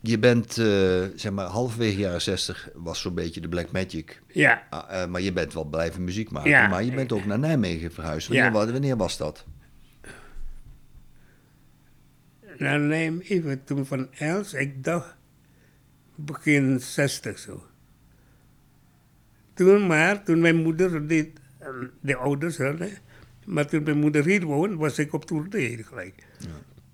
je 0.01 0.19
bent, 0.19 0.57
uh, 0.57 1.05
zeg 1.15 1.33
maar, 1.33 1.47
halverwege 1.47 1.99
jaren 1.99 2.23
60 2.23 2.69
was 2.75 3.01
zo'n 3.01 3.15
beetje 3.15 3.41
de 3.41 3.49
Black 3.49 3.73
Magic. 3.73 4.23
Ja. 4.27 4.67
Uh, 4.73 5.07
maar 5.07 5.21
je 5.21 5.33
bent 5.33 5.55
wel 5.55 5.65
blijven 5.65 6.05
muziek 6.05 6.31
maken. 6.31 6.51
Ja. 6.51 6.69
Maar 6.69 6.85
je 6.85 6.93
bent 6.93 7.13
ook 7.13 7.25
naar 7.25 7.39
Nijmegen 7.39 7.93
verhuisd. 7.93 8.29
Wanneer, 8.29 8.53
wanneer 8.53 8.97
was 8.97 9.17
dat? 9.17 9.45
Neem 12.61 13.21
even 13.21 13.65
toen 13.65 13.87
van 13.87 14.09
Els, 14.19 14.55
ik 14.55 14.85
dacht 14.85 15.17
begin 16.15 16.81
60 16.81 17.39
zo. 17.39 17.63
Toen 19.55 19.87
maar, 19.87 20.23
toen 20.25 20.41
mijn 20.41 20.57
moeder, 20.57 21.07
die, 21.07 21.33
de 22.01 22.17
ouders 22.17 22.59
hadden, 22.59 22.91
maar 23.45 23.67
toen 23.67 23.83
mijn 23.83 23.99
moeder 23.99 24.25
hier 24.25 24.45
woonde, 24.45 24.77
was 24.77 24.99
ik 24.99 25.13
op 25.13 25.25
tournee 25.25 25.83
gelijk. 25.85 26.15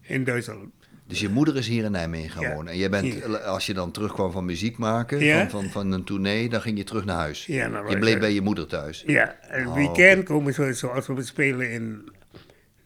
In 0.01 0.25
Duitsland. 0.25 0.75
Dus 1.07 1.21
je 1.21 1.29
moeder 1.29 1.57
is 1.57 1.69
hier 1.69 1.85
in 1.85 1.91
Nijmegen 1.91 2.31
gaan 2.31 2.43
Ja. 2.43 2.55
wonen. 2.55 2.73
En 2.73 2.79
je 2.79 2.89
bent, 2.89 3.05
Hier. 3.05 3.39
als 3.39 3.67
je 3.67 3.75
dan 3.75 3.91
terugkwam 3.91 4.33
van 4.33 4.45
muziek 4.45 4.79
maken, 4.79 5.19
Ja. 5.19 5.49
van, 5.49 5.51
van, 5.63 5.71
van 5.71 5.93
een 5.93 6.05
tournee, 6.05 6.49
dan 6.49 6.61
ging 6.61 6.79
je 6.79 6.85
terug 6.85 7.05
naar 7.05 7.17
huis. 7.17 7.47
Ja, 7.47 7.67
nou, 7.69 7.91
je 7.91 7.99
bleef 7.99 8.19
bij 8.19 8.33
je 8.33 8.41
moeder 8.41 8.67
thuis. 8.67 9.03
Ja, 9.07 9.41
en 9.41 9.67
Oh, 9.67 9.75
weekend 9.75 10.25
komen 10.25 10.55
ze 10.55 10.73
zoals 10.73 11.07
we 11.07 11.23
spelen 11.23 11.71
in 11.71 12.09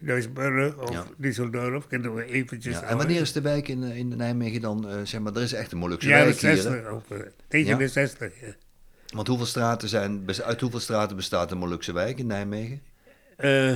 Duisburg 0.00 0.76
of 0.78 0.92
Ja. 0.92 1.06
Düsseldorf, 1.16 1.86
kunnen 1.88 2.14
we 2.14 2.24
eventjes... 2.24 2.74
Ja, 2.74 2.82
en 2.82 2.96
wanneer 2.96 3.20
is 3.20 3.32
de 3.32 3.40
wijk 3.40 3.68
in, 3.68 3.82
in 3.82 4.08
Nijmegen 4.16 4.60
dan, 4.60 4.88
eh, 4.88 4.96
zeg 5.04 5.20
maar, 5.20 5.34
er 5.34 5.42
is 5.42 5.52
echt 5.52 5.72
een 5.72 5.78
Molukse 5.78 6.08
Ja, 6.08 6.24
wijk 6.24 6.38
hier. 6.40 6.50
hè? 6.50 6.56
60, 6.56 6.90
of, 6.90 7.10
eh, 7.10 7.18
tegen 7.48 7.68
Ja? 7.68 7.76
de 7.76 7.88
60, 7.88 8.32
ja. 8.40 8.54
Want 9.14 9.26
hoeveel 9.26 9.46
straten 9.46 9.88
zijn, 9.88 10.24
uit 10.44 10.60
hoeveel 10.60 10.80
straten 10.80 11.16
bestaat 11.16 11.48
de 11.48 11.54
Molukse 11.54 11.92
wijk 11.92 12.18
in 12.18 12.26
Nijmegen? 12.26 12.80
Eh, 13.36 13.72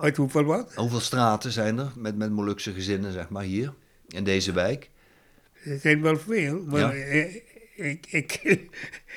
uit 0.00 0.16
hoeveel 0.16 0.44
wat? 0.44 0.74
Hoeveel 0.74 1.00
straten 1.00 1.52
zijn 1.52 1.78
er 1.78 1.92
met, 1.96 2.16
met 2.16 2.30
Molukse 2.30 2.72
gezinnen, 2.72 3.12
zeg 3.12 3.28
maar, 3.28 3.42
hier 3.44 3.72
in 4.08 4.24
deze 4.24 4.52
wijk? 4.52 4.90
Er 5.64 5.78
zijn 5.78 6.02
wel 6.02 6.16
veel, 6.16 6.62
maar 6.66 6.96
ik, 6.96 8.06
ik, 8.10 8.32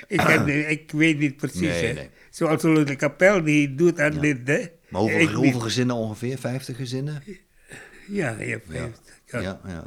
ik, 0.07 0.21
heb, 0.21 0.47
ik 0.77 0.91
weet 0.91 1.17
niet 1.17 1.37
precies. 1.37 1.59
Nee, 1.59 1.93
nee. 1.93 2.09
Zoals 2.29 2.61
de 2.61 2.95
kapel 2.97 3.43
die 3.43 3.75
doet 3.75 3.99
aan 3.99 4.19
dit, 4.19 4.37
hè. 4.47 4.65
Maar 4.89 5.01
hoeveel, 5.01 5.19
Ik 5.19 5.27
hoeveel 5.29 5.53
niet. 5.53 5.61
gezinnen 5.61 5.95
ongeveer? 5.95 6.37
50 6.37 6.75
gezinnen? 6.75 7.23
Ja, 8.07 8.35
je 8.39 8.45
hebt 8.45 8.67
Ja. 8.71 9.39
Ja. 9.41 9.59
Ja. 9.67 9.83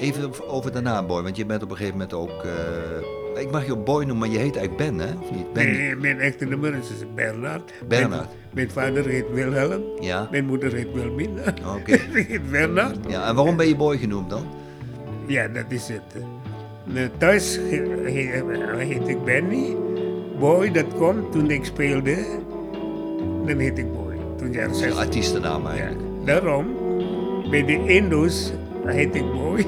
Even 0.00 0.48
over- 0.48 0.72
daarna, 0.72 1.02
Boy, 1.06 1.22
want 1.22 1.36
je 1.36 1.46
bent 1.46 1.62
op 1.62 1.70
een 1.70 1.76
gegeven 1.76 1.98
moment 1.98 2.14
ook... 2.14 2.44
eh, 2.44 3.40
ik 3.42 3.50
mag 3.50 3.66
je 3.66 3.72
ook 3.72 3.84
Boy 3.84 3.98
noemen, 4.04 4.18
maar 4.18 4.28
je 4.28 4.42
heet 4.42 4.56
eigenlijk 4.56 4.76
Ben, 4.76 5.08
hè? 5.08 5.14
Of 5.18 5.30
niet? 5.30 5.52
Ben, 5.52 5.66
Nee, 5.72 5.96
mijn 5.96 6.18
echte 6.20 6.44
nummer 6.44 6.74
is 6.74 6.86
Bernard. 7.14 7.72
Bernard. 7.88 8.24
Mijn, 8.28 8.36
mijn 8.52 8.70
vader 8.70 9.06
heet 9.06 9.24
Wilhelm. 9.32 9.82
Ja, 10.00 10.28
Mijn 10.30 10.44
moeder 10.44 10.72
heet 10.72 10.92
Wilmina. 10.92 11.54
oké. 11.76 11.96
Heet 12.28 12.50
Bernard. 12.50 12.96
Ja, 13.08 13.28
en 13.28 13.34
waarom 13.34 13.56
ben 13.56 13.68
je 13.68 13.76
Boy 13.76 13.98
genoemd 13.98 14.30
dan? 14.30 14.46
Ja, 15.26 15.48
dat 15.48 15.64
is 15.68 15.88
het. 15.88 16.24
Nou, 16.84 17.08
thuis 17.18 17.56
he- 17.56 18.02
he- 18.04 18.76
heet 18.84 19.08
ik 19.08 19.24
Benny. 19.24 19.76
Boy, 20.38 20.70
dat 20.72 20.94
komt 20.94 21.32
toen 21.32 21.50
ik 21.50 21.64
speelde. 21.64 22.16
Dan 23.46 23.58
heet 23.58 23.78
ik 23.78 23.92
Boy. 23.92 23.99
Toen 24.40 24.74
zes. 24.74 24.90
een 24.90 24.96
artiestennaam 24.96 25.62
Ja, 25.62 25.68
eigenlijk. 25.68 26.00
daarom, 26.24 26.66
bij 27.50 27.64
de 27.64 27.84
Indo's 27.86 28.52
heet 28.84 29.14
ik 29.14 29.32
Boy. 29.32 29.66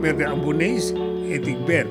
Bij 0.00 0.16
de 0.16 0.26
abonnees 0.26 0.92
heet 1.26 1.46
ik 1.46 1.64
Ben. 1.64 1.86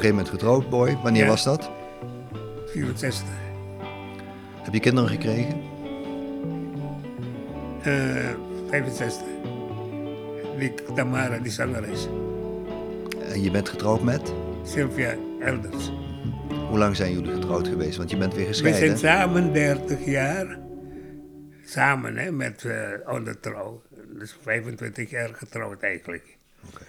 Gegeven 0.00 0.16
moment 0.16 0.28
getrouwd, 0.28 0.70
Boy. 0.70 0.96
Wanneer 1.02 1.22
Ja. 1.22 1.28
was 1.28 1.44
dat? 1.44 1.70
64. 2.66 3.28
Heb 4.62 4.72
je 4.74 4.80
kinderen 4.80 5.10
gekregen? 5.10 5.60
Eh 7.82 8.28
65. 8.70 9.26
Die 10.58 10.74
Tamara, 10.94 11.38
die 11.38 11.52
zangeres. 11.52 12.08
En 13.32 13.42
je 13.42 13.50
bent 13.50 13.68
getrouwd 13.68 14.02
met? 14.02 14.32
Sylvia 14.64 15.14
Elders. 15.40 15.92
Hoe 16.68 16.78
lang 16.78 16.96
zijn 16.96 17.12
jullie 17.12 17.32
getrouwd 17.32 17.68
geweest? 17.68 17.96
Want 17.96 18.10
je 18.10 18.16
bent 18.16 18.34
weer 18.34 18.46
We 18.46 18.48
gescheiden. 18.52 18.80
zijn 18.80 18.98
samen 18.98 19.52
30 19.52 20.04
jaar. 20.04 20.58
Samen, 21.64 22.16
hè, 22.16 22.30
met 22.32 22.64
eh 22.64 23.12
onder 23.14 23.40
trouw. 23.40 23.82
Dus 24.18 24.36
25 24.42 25.10
jaar 25.10 25.30
getrouwd 25.34 25.82
eigenlijk. 25.82 26.36
Oké. 26.66 26.82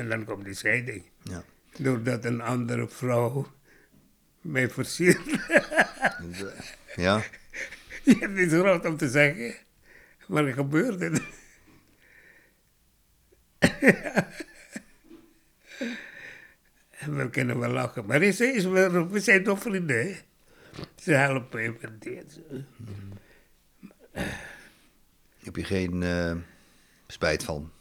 En 0.00 0.08
dan 0.08 0.24
komt 0.24 0.44
die 0.44 0.54
scheiding. 0.54 1.04
Ja. 1.22 1.44
Doordat 1.78 2.24
een 2.24 2.40
andere 2.40 2.88
vrouw 2.88 3.52
mij 4.40 4.70
versiert. 4.70 5.20
Ja? 6.96 7.22
Ja, 8.02 8.18
het 8.18 8.38
is 8.38 8.52
groot 8.52 8.84
om 8.84 8.96
te 8.96 9.08
zeggen, 9.08 9.54
maar 10.26 10.44
het 10.46 10.54
gebeurde. 10.54 11.20
En 16.90 17.16
we 17.16 17.30
kunnen 17.30 17.58
wel 17.58 17.70
lachen, 17.70 18.06
maar 18.06 18.22
is, 18.22 18.40
is, 18.40 18.64
we, 18.64 19.06
we 19.10 19.20
zijn 19.20 19.44
toch 19.44 19.60
vrienden, 19.60 20.06
hè? 20.06 20.16
Ze 20.94 21.12
helpen 21.12 21.76
met 21.80 22.02
dit. 22.02 22.40
Heb 25.38 25.56
je 25.56 25.64
geen 25.64 26.02
eh, 26.02 26.36
spijt 27.06 27.44
van? 27.44 27.72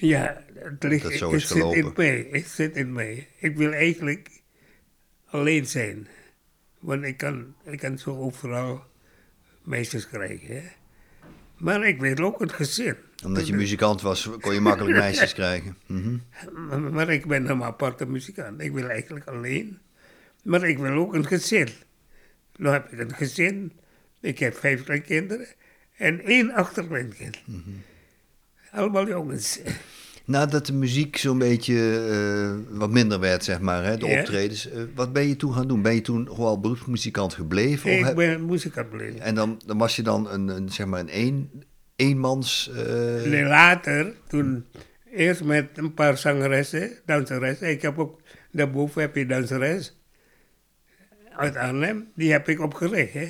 Ja, 0.00 0.42
het, 0.54 0.82
ligt, 0.82 1.02
Dat 1.02 1.12
zo 1.12 1.32
het 1.32 1.42
is 1.42 1.48
zit 1.48 1.74
in 1.74 1.92
mij. 1.96 2.28
Het 2.30 2.46
zit 2.46 2.76
in 2.76 2.92
mij. 2.92 3.28
Ik 3.38 3.56
wil 3.56 3.72
eigenlijk 3.72 4.30
alleen 5.26 5.66
zijn. 5.66 6.08
Want 6.78 7.04
ik 7.04 7.16
kan, 7.16 7.54
ik 7.64 7.78
kan 7.78 7.98
zo 7.98 8.16
overal 8.16 8.84
meisjes 9.62 10.08
krijgen. 10.08 10.56
Hè? 10.56 10.62
Maar 11.56 11.86
ik 11.86 12.00
wil 12.00 12.16
ook 12.16 12.40
een 12.40 12.50
gezin. 12.50 12.96
Omdat 13.24 13.46
je 13.46 13.54
muzikant 13.54 14.02
was, 14.02 14.30
kon 14.40 14.54
je 14.54 14.60
makkelijk 14.60 14.98
meisjes 15.06 15.32
krijgen. 15.32 15.76
Mhm. 15.86 16.16
Maar, 16.68 16.80
maar 16.80 17.08
ik 17.08 17.26
ben 17.26 17.50
een 17.50 17.62
aparte 17.62 18.06
muzikant. 18.06 18.60
Ik 18.60 18.72
wil 18.72 18.88
eigenlijk 18.88 19.26
alleen. 19.26 19.78
Maar 20.42 20.68
ik 20.68 20.78
wil 20.78 20.92
ook 20.92 21.14
een 21.14 21.26
gezin. 21.26 21.68
Nu 22.56 22.68
heb 22.68 22.92
ik 22.92 22.98
een 22.98 23.14
gezin. 23.14 23.72
Ik 24.20 24.38
heb 24.38 24.56
vijf 24.56 24.84
kleinkinderen. 24.84 25.46
En 25.96 26.20
één 26.20 26.52
achterkleinkind. 26.52 27.38
Allemaal 28.70 29.08
jongens. 29.08 29.60
Nadat 30.24 30.66
de 30.66 30.72
muziek 30.72 31.16
zo'n 31.16 31.38
beetje 31.38 31.74
eh, 32.10 32.76
wat 32.78 32.90
minder 32.90 33.20
werd, 33.20 33.44
zeg 33.44 33.60
maar, 33.60 33.84
hè, 33.84 33.96
de 33.96 34.06
Ja. 34.06 34.18
optredens. 34.20 34.70
eh, 34.70 34.82
wat 34.94 35.12
ben 35.12 35.28
je 35.28 35.36
toen 35.36 35.52
gaan 35.52 35.68
doen? 35.68 35.82
Ben 35.82 35.94
je 35.94 36.00
toen 36.00 36.26
gewoon 36.28 36.60
beroepsmuzikant 36.60 37.34
gebleven? 37.34 37.90
Of 37.90 37.96
Ik 37.98 38.04
heb- 38.04 38.14
ben 38.14 38.46
muzikant 38.46 38.86
gebleven. 38.90 39.20
En 39.20 39.34
dan, 39.34 39.60
dan 39.66 39.78
was 39.78 39.96
je 39.96 40.02
dan 40.02 40.30
een, 40.30 40.48
een, 40.48 40.68
zeg 40.68 40.86
maar 40.86 41.00
een 41.00 41.08
een, 41.18 41.64
eenmans... 41.96 42.70
Nee, 43.24 43.44
later, 43.44 44.14
toen 44.28 44.64
eerst 45.12 45.44
met 45.44 45.68
een 45.74 45.94
paar 45.94 46.18
zangeressen, 46.18 46.90
danseressen. 47.06 47.68
Ik 47.70 47.82
heb 47.82 47.98
ook, 47.98 48.20
daarboven 48.52 49.00
heb 49.00 49.16
je 49.16 49.26
danseres 49.26 49.98
uit 51.36 51.56
Arnhem, 51.56 52.08
die 52.14 52.32
heb 52.32 52.48
ik 52.48 52.60
opgericht. 52.60 53.12
Hè. 53.12 53.28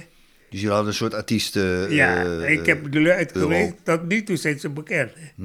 Dus 0.51 0.59
jullie 0.61 0.69
hadden 0.75 0.87
een 0.93 0.99
soort 0.99 1.15
artiesten... 1.15 1.91
ja, 1.93 2.25
eh, 2.25 2.51
ik 2.51 2.67
heb 2.67 2.93
de 2.93 3.13
uitgericht, 3.15 3.33
bureau. 3.33 3.75
tot 4.01 4.09
nu 4.09 4.23
toe 4.23 4.37
zijn 4.37 4.61
ze 4.61 4.69
bekend. 4.71 5.11
hè. 5.15 5.45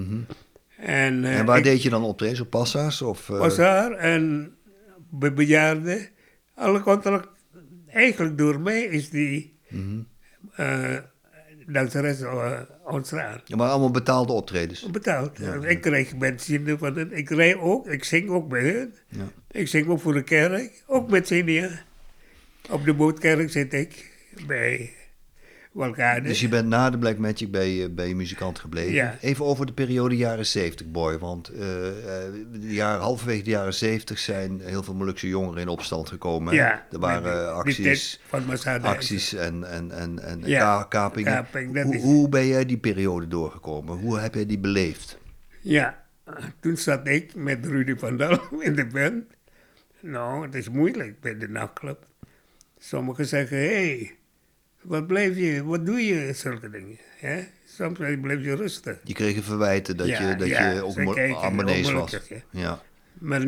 En, 0.77 1.23
eh, 1.25 1.39
En 1.39 1.45
waar 1.45 1.57
ik 1.57 1.63
deed 1.63 1.83
je 1.83 1.89
dan 1.89 2.03
optredens? 2.03 2.39
Op 2.39 2.49
Passa's? 2.49 3.01
Of, 3.01 3.25
daar 3.55 3.91
en 3.91 4.55
bij 5.11 5.33
bejaarden, 5.33 6.07
alle 6.55 6.81
contract, 6.81 7.27
eigenlijk 7.87 8.37
door 8.37 8.59
mij 8.59 8.81
is 8.83 9.09
die 9.09 9.53
Mhm. 9.69 9.99
eh, 10.55 10.95
danseres 11.67 12.21
uh, 12.21 12.59
ontstaan. 12.85 13.41
ja, 13.45 13.55
maar 13.55 13.69
allemaal 13.69 13.91
betaalde 13.91 14.33
optredens. 14.33 14.89
betaald. 14.91 15.39
Ik 15.61 15.81
krijg 15.81 16.17
benzine 16.17 16.77
van 16.77 16.95
hen. 16.97 17.17
Ik 17.17 17.29
rij 17.29 17.55
ook, 17.57 17.87
ik 17.87 18.03
zing 18.03 18.29
ook 18.29 18.47
bij 18.49 18.63
hen. 18.63 18.93
Ja. 19.09 19.27
Ik 19.51 19.67
zing 19.67 19.87
ook 19.87 19.99
voor 20.01 20.13
de 20.13 20.23
kerk, 20.23 20.83
ook 20.87 21.09
met 21.09 21.27
Cinia. 21.27 21.69
Op 22.69 22.85
de 22.85 22.93
bootkerk 22.93 23.51
zit 23.51 23.73
ik 23.73 24.11
bij 24.47 24.93
Walkade. 25.71 26.27
Dus 26.27 26.39
je 26.41 26.47
bent 26.47 26.67
na 26.67 26.89
de 26.89 26.97
Black 26.97 27.17
Magic 27.17 27.51
bij, 27.51 27.69
je- 27.75 27.89
bij 27.89 28.07
je 28.07 28.15
muzikant 28.15 28.59
gebleven. 28.59 28.93
Ja. 28.93 29.17
Even 29.21 29.45
over 29.45 29.65
de 29.65 29.73
periode 29.73 30.17
jaren 30.17 30.45
70, 30.45 30.87
boy. 30.91 31.17
Want 31.17 31.47
eh, 31.49 31.87
eh, 31.87 32.33
de 32.51 32.73
jaren, 32.73 33.01
halverwege 33.01 33.43
de 33.43 33.49
jaren 33.49 33.73
70 33.73 34.19
zijn 34.19 34.59
heel 34.63 34.83
veel 34.83 34.93
Molukse 34.93 35.27
jongeren 35.27 35.61
in 35.61 35.67
opstand 35.67 36.09
gekomen. 36.09 36.53
ja, 36.53 36.85
Er 36.91 36.99
waren 36.99 37.53
acties, 37.53 38.19
acties 38.81 39.33
en, 39.33 39.63
en, 39.71 39.91
en, 39.91 40.19
en 40.19 40.41
Ja, 40.45 40.59
ka- 40.59 40.83
kapingen. 40.83 41.33
kaping, 41.33 41.83
hoe, 41.83 41.95
is- 41.95 42.01
hoe 42.01 42.29
ben 42.29 42.47
jij 42.47 42.65
die 42.65 42.77
periode 42.77 43.27
doorgekomen? 43.27 43.97
Hoe 43.97 44.19
heb 44.19 44.33
jij 44.33 44.45
die 44.45 44.59
beleefd? 44.59 45.17
Ja, 45.61 46.03
toen 46.59 46.77
zat 46.77 47.07
ik 47.07 47.35
met 47.35 47.65
Rudy 47.65 47.95
van 47.95 48.17
Dal 48.17 48.39
in 48.59 48.75
de 48.75 48.85
band. 48.85 49.23
Nou, 49.99 50.45
het 50.45 50.55
is 50.55 50.69
moeilijk 50.69 51.19
bij 51.19 51.37
de 51.37 51.47
nachtclub. 51.49 52.05
Sommigen 52.77 53.25
zeggen, 53.25 53.57
hé, 53.57 53.65
hey, 53.97 54.15
wat 54.85 55.07
blijf 55.07 55.37
je, 55.37 55.63
wat 55.63 55.85
doe 55.85 55.99
je, 55.99 56.33
zulke 56.33 56.69
dingen. 56.69 56.97
Hè? 57.17 57.43
Soms 57.65 57.97
blijf 57.97 58.43
je 58.43 58.55
rustig. 58.55 58.97
Je 59.03 59.13
kreeg 59.13 59.43
verwijten 59.43 59.97
dat 59.97 60.07
Ja, 60.07 60.29
je, 60.29 60.35
dat 60.35 60.47
ja, 60.47 60.71
je 60.71 61.35
abonnees 61.35 61.91
was. 61.91 62.19
Ja. 62.49 62.81
Maar 63.13 63.41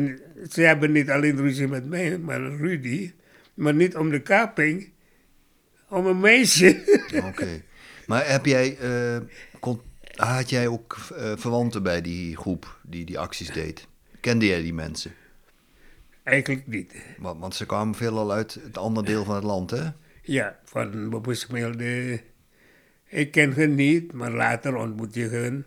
ze 0.50 0.60
hebben 0.62 0.92
niet 0.92 1.10
alleen 1.10 1.36
ruzie 1.36 1.68
met 1.68 1.88
mij, 1.88 2.18
maar 2.18 2.40
Rudy. 2.40 3.12
Maar 3.54 3.74
niet 3.74 3.96
om 3.96 4.10
de 4.10 4.22
kaping, 4.22 4.90
om 5.88 6.06
een 6.06 6.20
meisje. 6.20 6.82
Oké. 7.30 7.62
Maar 8.06 8.30
heb 8.30 8.46
jij, 8.46 8.78
eh, 8.78 9.20
kon, 9.60 9.80
had 10.14 10.50
jij 10.50 10.68
ook 10.68 10.96
eh, 11.16 11.32
verwanten 11.36 11.82
bij 11.82 12.00
die 12.00 12.36
groep 12.36 12.78
die 12.82 13.04
die 13.04 13.18
acties 13.18 13.52
deed? 13.52 13.86
Kende 14.20 14.46
jij 14.46 14.62
die 14.62 14.74
mensen? 14.74 15.12
Eigenlijk 16.22 16.66
niet. 16.66 16.94
Want, 17.18 17.40
want 17.40 17.54
ze 17.54 17.66
kwamen 17.66 17.94
veelal 17.94 18.32
uit 18.32 18.58
het 18.62 18.78
andere 18.78 19.06
deel 19.06 19.24
van 19.24 19.34
het 19.34 19.44
land, 19.44 19.70
hè? 19.70 19.90
Ja, 20.28 20.58
van 20.64 21.10
Bobusmilde. 21.10 22.20
Ik 23.04 23.30
ken 23.30 23.52
hen 23.52 23.74
niet, 23.74 24.12
maar 24.12 24.30
later 24.30 24.76
ontmoet 24.76 25.14
je 25.14 25.28
hen. 25.28 25.66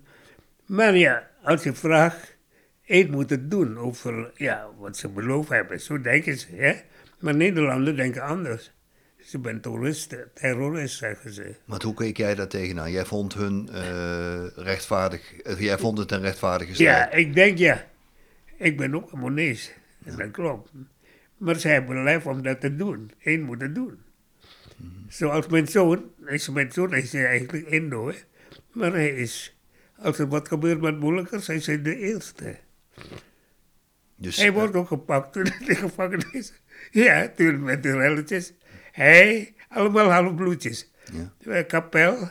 Maar 0.65 0.97
ja, 0.97 1.29
als 1.43 1.63
je 1.63 1.73
vraagt, 1.73 2.37
ik 2.81 3.09
moet 3.09 3.29
het 3.29 3.51
doen 3.51 3.77
over 3.77 4.31
ja, 4.35 4.67
wat 4.77 4.97
ze 4.97 5.07
beloofd 5.09 5.49
hebben. 5.49 5.81
Zo 5.81 6.01
denken 6.01 6.37
ze, 6.37 6.47
hè. 6.51 6.73
Maar 7.19 7.35
Nederlanders 7.35 7.97
denken 7.97 8.21
anders. 8.21 8.71
Ze 9.17 9.39
zijn 9.41 9.61
toeristen, 9.61 10.29
terroristen, 10.33 11.07
zeggen 11.07 11.33
ze. 11.33 11.55
Maar 11.65 11.81
hoe 11.83 11.93
keek 11.93 12.17
jij 12.17 12.35
daar 12.35 12.47
tegenaan? 12.47 12.91
Jij 12.91 13.05
vond 13.05 13.33
hun 13.33 13.69
eh, 13.73 14.47
rechtvaardig, 14.55 15.41
eh, 15.41 15.59
jij 15.59 15.77
vond 15.77 15.97
het 15.97 16.11
een 16.11 16.21
rechtvaardige 16.21 16.73
strijd. 16.73 17.11
Ja, 17.11 17.17
ik 17.17 17.33
denk 17.33 17.57
ja. 17.57 17.85
Ik 18.57 18.77
ben 18.77 18.95
ook 18.95 19.11
een 19.11 19.19
Monees. 19.19 19.73
Dat 19.99 20.31
klopt. 20.31 20.71
Maar 21.37 21.59
zij 21.59 21.73
hebben 21.73 22.03
lef 22.03 22.25
om 22.25 22.43
dat 22.43 22.61
te 22.61 22.75
doen. 22.75 23.11
Eén 23.23 23.41
moet 23.41 23.61
het 23.61 23.75
doen. 23.75 23.99
Zoals 25.11 25.47
mijn 25.47 25.67
zoon. 25.67 26.11
Is 26.25 26.49
mijn 26.49 26.71
zoon 26.71 26.93
is 26.93 27.13
eigenlijk 27.13 27.67
Indo. 27.67 28.07
Hè. 28.07 28.15
Maar 28.71 28.91
hij 28.91 29.09
is... 29.09 29.57
Als 29.97 30.19
er 30.19 30.27
wat 30.27 30.47
gebeurt 30.47 30.81
met 30.81 30.99
moeilijkers, 30.99 31.47
hij 31.47 31.55
is 31.55 31.65
de 31.65 31.97
eerste. 31.97 32.55
Dus 34.15 34.37
Hij 34.37 34.51
wordt 34.51 34.75
ook 34.75 34.87
gepakt 34.87 35.33
toen 35.33 35.43
hij 35.43 35.57
in 35.59 35.65
de 35.65 35.75
gevangenis. 35.85 36.53
Ja, 36.91 37.27
toen 37.35 37.63
met 37.63 37.83
de 37.83 37.91
relletjes. 37.91 38.53
Hij, 38.91 39.53
allemaal 39.69 40.11
halfbloedjes. 40.11 40.91
Ja. 41.13 41.51
Eh, 41.51 41.67
Kapel. 41.67 42.29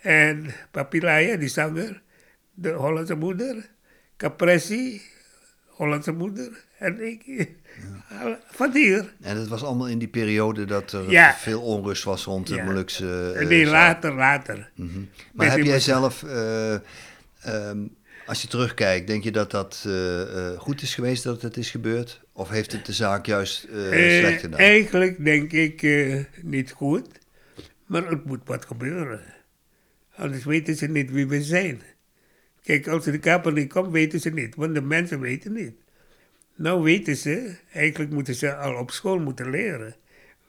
En 0.00 0.46
Papilaya, 0.70 1.36
die 1.36 1.48
zanger. 1.48 2.02
De 2.54 2.72
Hollandse 2.72 3.14
moeder. 3.14 3.70
Capressi, 4.16 5.02
Hollandse 5.74 6.12
moeder. 6.12 6.64
En 6.78 7.06
ik. 7.06 7.48
Alle- 8.20 8.38
Van 8.50 8.72
hier. 8.72 9.14
En 9.20 9.36
het 9.36 9.48
was 9.48 9.62
allemaal 9.64 9.88
in 9.88 9.98
die 9.98 10.08
periode 10.08 10.64
dat 10.64 10.92
er 10.92 11.10
Ja. 11.10 11.34
veel 11.34 11.60
onrust 11.62 12.04
was 12.04 12.24
rond 12.24 12.46
de 12.46 12.54
Ja. 12.54 12.64
Molukse... 12.64 13.32
eh, 13.36 13.46
nee, 13.46 13.64
zaak. 13.64 13.72
later, 13.72 14.14
later. 14.14 14.70
Maar 14.74 14.86
Met 15.32 15.48
heb 15.50 15.62
jij 15.64 15.80
zelf, 15.80 16.22
eh, 16.22 16.74
ehm, 16.74 17.78
als 18.26 18.42
je 18.42 18.48
terugkijkt, 18.48 19.06
denk 19.06 19.24
je 19.24 19.30
dat 19.32 19.50
dat 19.50 19.82
eh, 19.86 20.22
eh, 20.52 20.58
goed 20.60 20.82
is 20.82 20.94
geweest 20.94 21.22
dat 21.22 21.42
het 21.42 21.56
is 21.56 21.70
gebeurd? 21.70 22.20
Of 22.32 22.48
heeft 22.48 22.72
het 22.72 22.86
de 22.86 22.92
zaak 22.92 23.26
juist 23.26 23.64
eh, 23.64 24.16
Eh, 24.16 24.20
slecht 24.24 24.40
gedaan? 24.40 24.60
eigenlijk 24.60 25.24
denk 25.24 25.52
ik 25.52 25.82
eh, 25.82 26.20
niet 26.42 26.70
goed. 26.72 27.08
Maar 27.86 28.06
het 28.10 28.24
moet 28.24 28.40
wat 28.44 28.64
gebeuren. 28.64 29.20
Anders 30.16 30.44
weten 30.44 30.76
ze 30.76 30.86
niet 30.86 31.10
wie 31.10 31.26
we 31.26 31.42
zijn. 31.42 31.82
Kijk, 32.64 32.88
als 32.88 33.04
de 33.04 33.18
kapper 33.18 33.52
niet 33.52 33.72
komt, 33.72 33.92
weten 33.92 34.20
ze 34.20 34.30
niet. 34.30 34.54
Want 34.54 34.74
de 34.74 34.80
mensen 34.80 35.20
weten 35.20 35.52
niet. 35.52 35.72
Nou 36.56 36.82
weten 36.82 37.16
ze, 37.16 37.56
eigenlijk 37.72 38.12
moeten 38.12 38.34
ze 38.34 38.56
al 38.56 38.74
op 38.74 38.90
school 38.90 39.18
moeten 39.18 39.50
leren. 39.50 39.94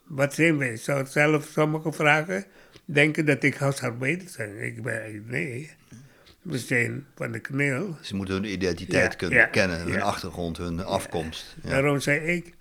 Wat 0.04 0.34
zijn 0.34 0.58
wij? 0.58 0.78
Zou 0.78 1.06
zelf 1.06 1.46
sommige 1.46 1.92
vragen 1.92 2.46
denken 2.86 3.26
dat 3.26 3.44
ik 3.44 3.56
huisarbeider 3.56 4.28
ben. 4.38 4.66
Ik 4.66 4.84
ben 4.84 5.24
nee. 5.28 5.72
We 6.42 6.60
zijn 6.60 7.06
van 7.16 7.32
de 7.32 7.40
kneel. 7.40 7.98
Ze 8.02 8.16
moeten 8.16 8.36
hun 8.36 8.52
identiteit 8.52 9.12
Ja, 9.12 9.18
kunnen 9.18 9.38
ja, 9.38 9.46
kennen, 9.46 9.80
hun 9.80 9.92
ja. 9.92 10.00
achtergrond, 10.00 10.58
hun 10.58 10.84
afkomst. 10.84 11.56
Daarom 11.64 12.00
zei 12.00 12.20
ik, 12.20 12.54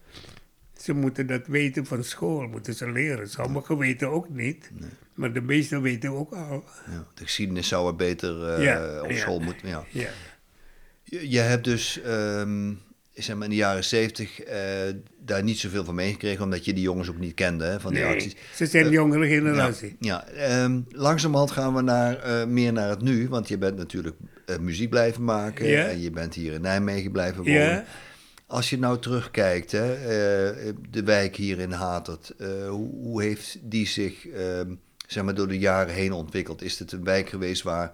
ze 0.77 0.93
moeten 0.93 1.27
dat 1.27 1.47
weten 1.47 1.87
van 1.87 2.05
school, 2.05 2.49
moeten 2.49 2.75
ze 2.75 2.90
leren. 2.90 3.29
Sommigen 3.29 3.79
weten 3.79 4.11
ook 4.11 4.29
niet, 4.29 4.71
maar 5.14 5.33
de 5.33 5.40
meesten 5.40 5.83
weten 5.83 6.11
ook 6.11 6.33
al. 6.33 6.64
Ja. 6.90 7.07
De 7.14 7.22
geschiedenis 7.22 7.68
zou 7.68 7.87
er 7.88 7.96
beter 7.96 8.48
eh, 8.48 8.64
Ja, 8.64 9.00
op 9.03 9.12
school 9.12 9.38
moeten. 9.40 9.68
Ja. 9.68 9.85
Ja, 9.90 10.09
Je, 11.05 11.31
je 11.31 11.38
hebt 11.38 11.64
dus 11.64 12.00
ehm, 12.00 12.72
zeg 13.14 13.35
maar 13.37 13.44
in 13.44 13.50
de 13.50 13.57
jaren 13.57 13.85
zeventig 13.85 14.40
eh, 14.40 14.59
daar 15.18 15.42
niet 15.42 15.59
zoveel 15.59 15.85
van 15.85 15.94
meegekregen, 15.94 16.44
omdat 16.44 16.64
je 16.64 16.72
die 16.72 16.83
jongens 16.83 17.09
ook 17.09 17.18
niet 17.18 17.35
kende 17.35 17.64
hè, 17.64 17.81
van 17.81 17.92
die 17.94 18.03
nee, 18.03 18.12
acties. 18.14 18.37
ze 18.55 18.66
zijn 18.66 18.85
Eh, 18.87 18.92
jongere 18.92 19.27
Ja, 19.29 19.35
generatie. 19.35 19.96
ja. 20.00 20.27
ehm, 20.27 20.81
langzamerhand 20.88 21.50
gaan 21.50 21.74
we 21.74 21.83
naar, 21.83 22.48
meer 22.48 22.72
naar 22.72 22.88
het 22.88 23.03
nu, 23.03 23.29
want 23.29 23.48
je 23.48 23.59
bent 23.59 23.77
natuurlijk 23.77 24.16
muziek 24.61 24.90
blijven 24.90 25.24
maken 25.24 25.88
en 25.88 26.00
je 26.00 26.11
bent 26.11 26.35
hier 26.35 26.53
in 26.53 26.61
Nijmegen 26.61 27.12
blijven 27.12 27.44
wonen. 27.44 27.85
Als 28.46 28.70
je 28.70 28.79
nou 28.79 28.98
terugkijkt, 28.98 29.72
hè, 29.72 29.88
de 30.90 31.03
wijk 31.05 31.37
hier 31.37 31.59
in 31.59 31.70
Hatert, 31.70 32.33
hoe, 32.68 32.90
hoe 32.94 33.22
heeft 33.22 33.59
die 33.62 33.87
zich 33.87 34.29
ehm, 34.29 34.74
zeg 35.07 35.25
maar 35.25 35.35
door 35.35 35.49
de 35.49 35.59
jaren 35.59 35.95
heen 35.95 36.12
ontwikkeld? 36.12 36.62
Is 36.62 36.79
het 36.79 36.93
een 36.93 37.05
wijk 37.05 37.29
geweest 37.29 37.62
waar, 37.62 37.93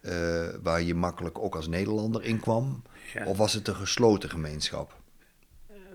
eh, 0.00 0.48
waar 0.62 0.82
je 0.82 0.94
makkelijk 0.94 1.38
ook 1.38 1.54
als 1.54 1.68
Nederlander 1.68 2.24
in 2.24 2.40
kwam? 2.40 2.82
Ja. 3.12 3.24
Of 3.24 3.36
was 3.36 3.52
het 3.52 3.68
een 3.68 3.74
gesloten 3.74 4.30
gemeenschap? 4.30 5.00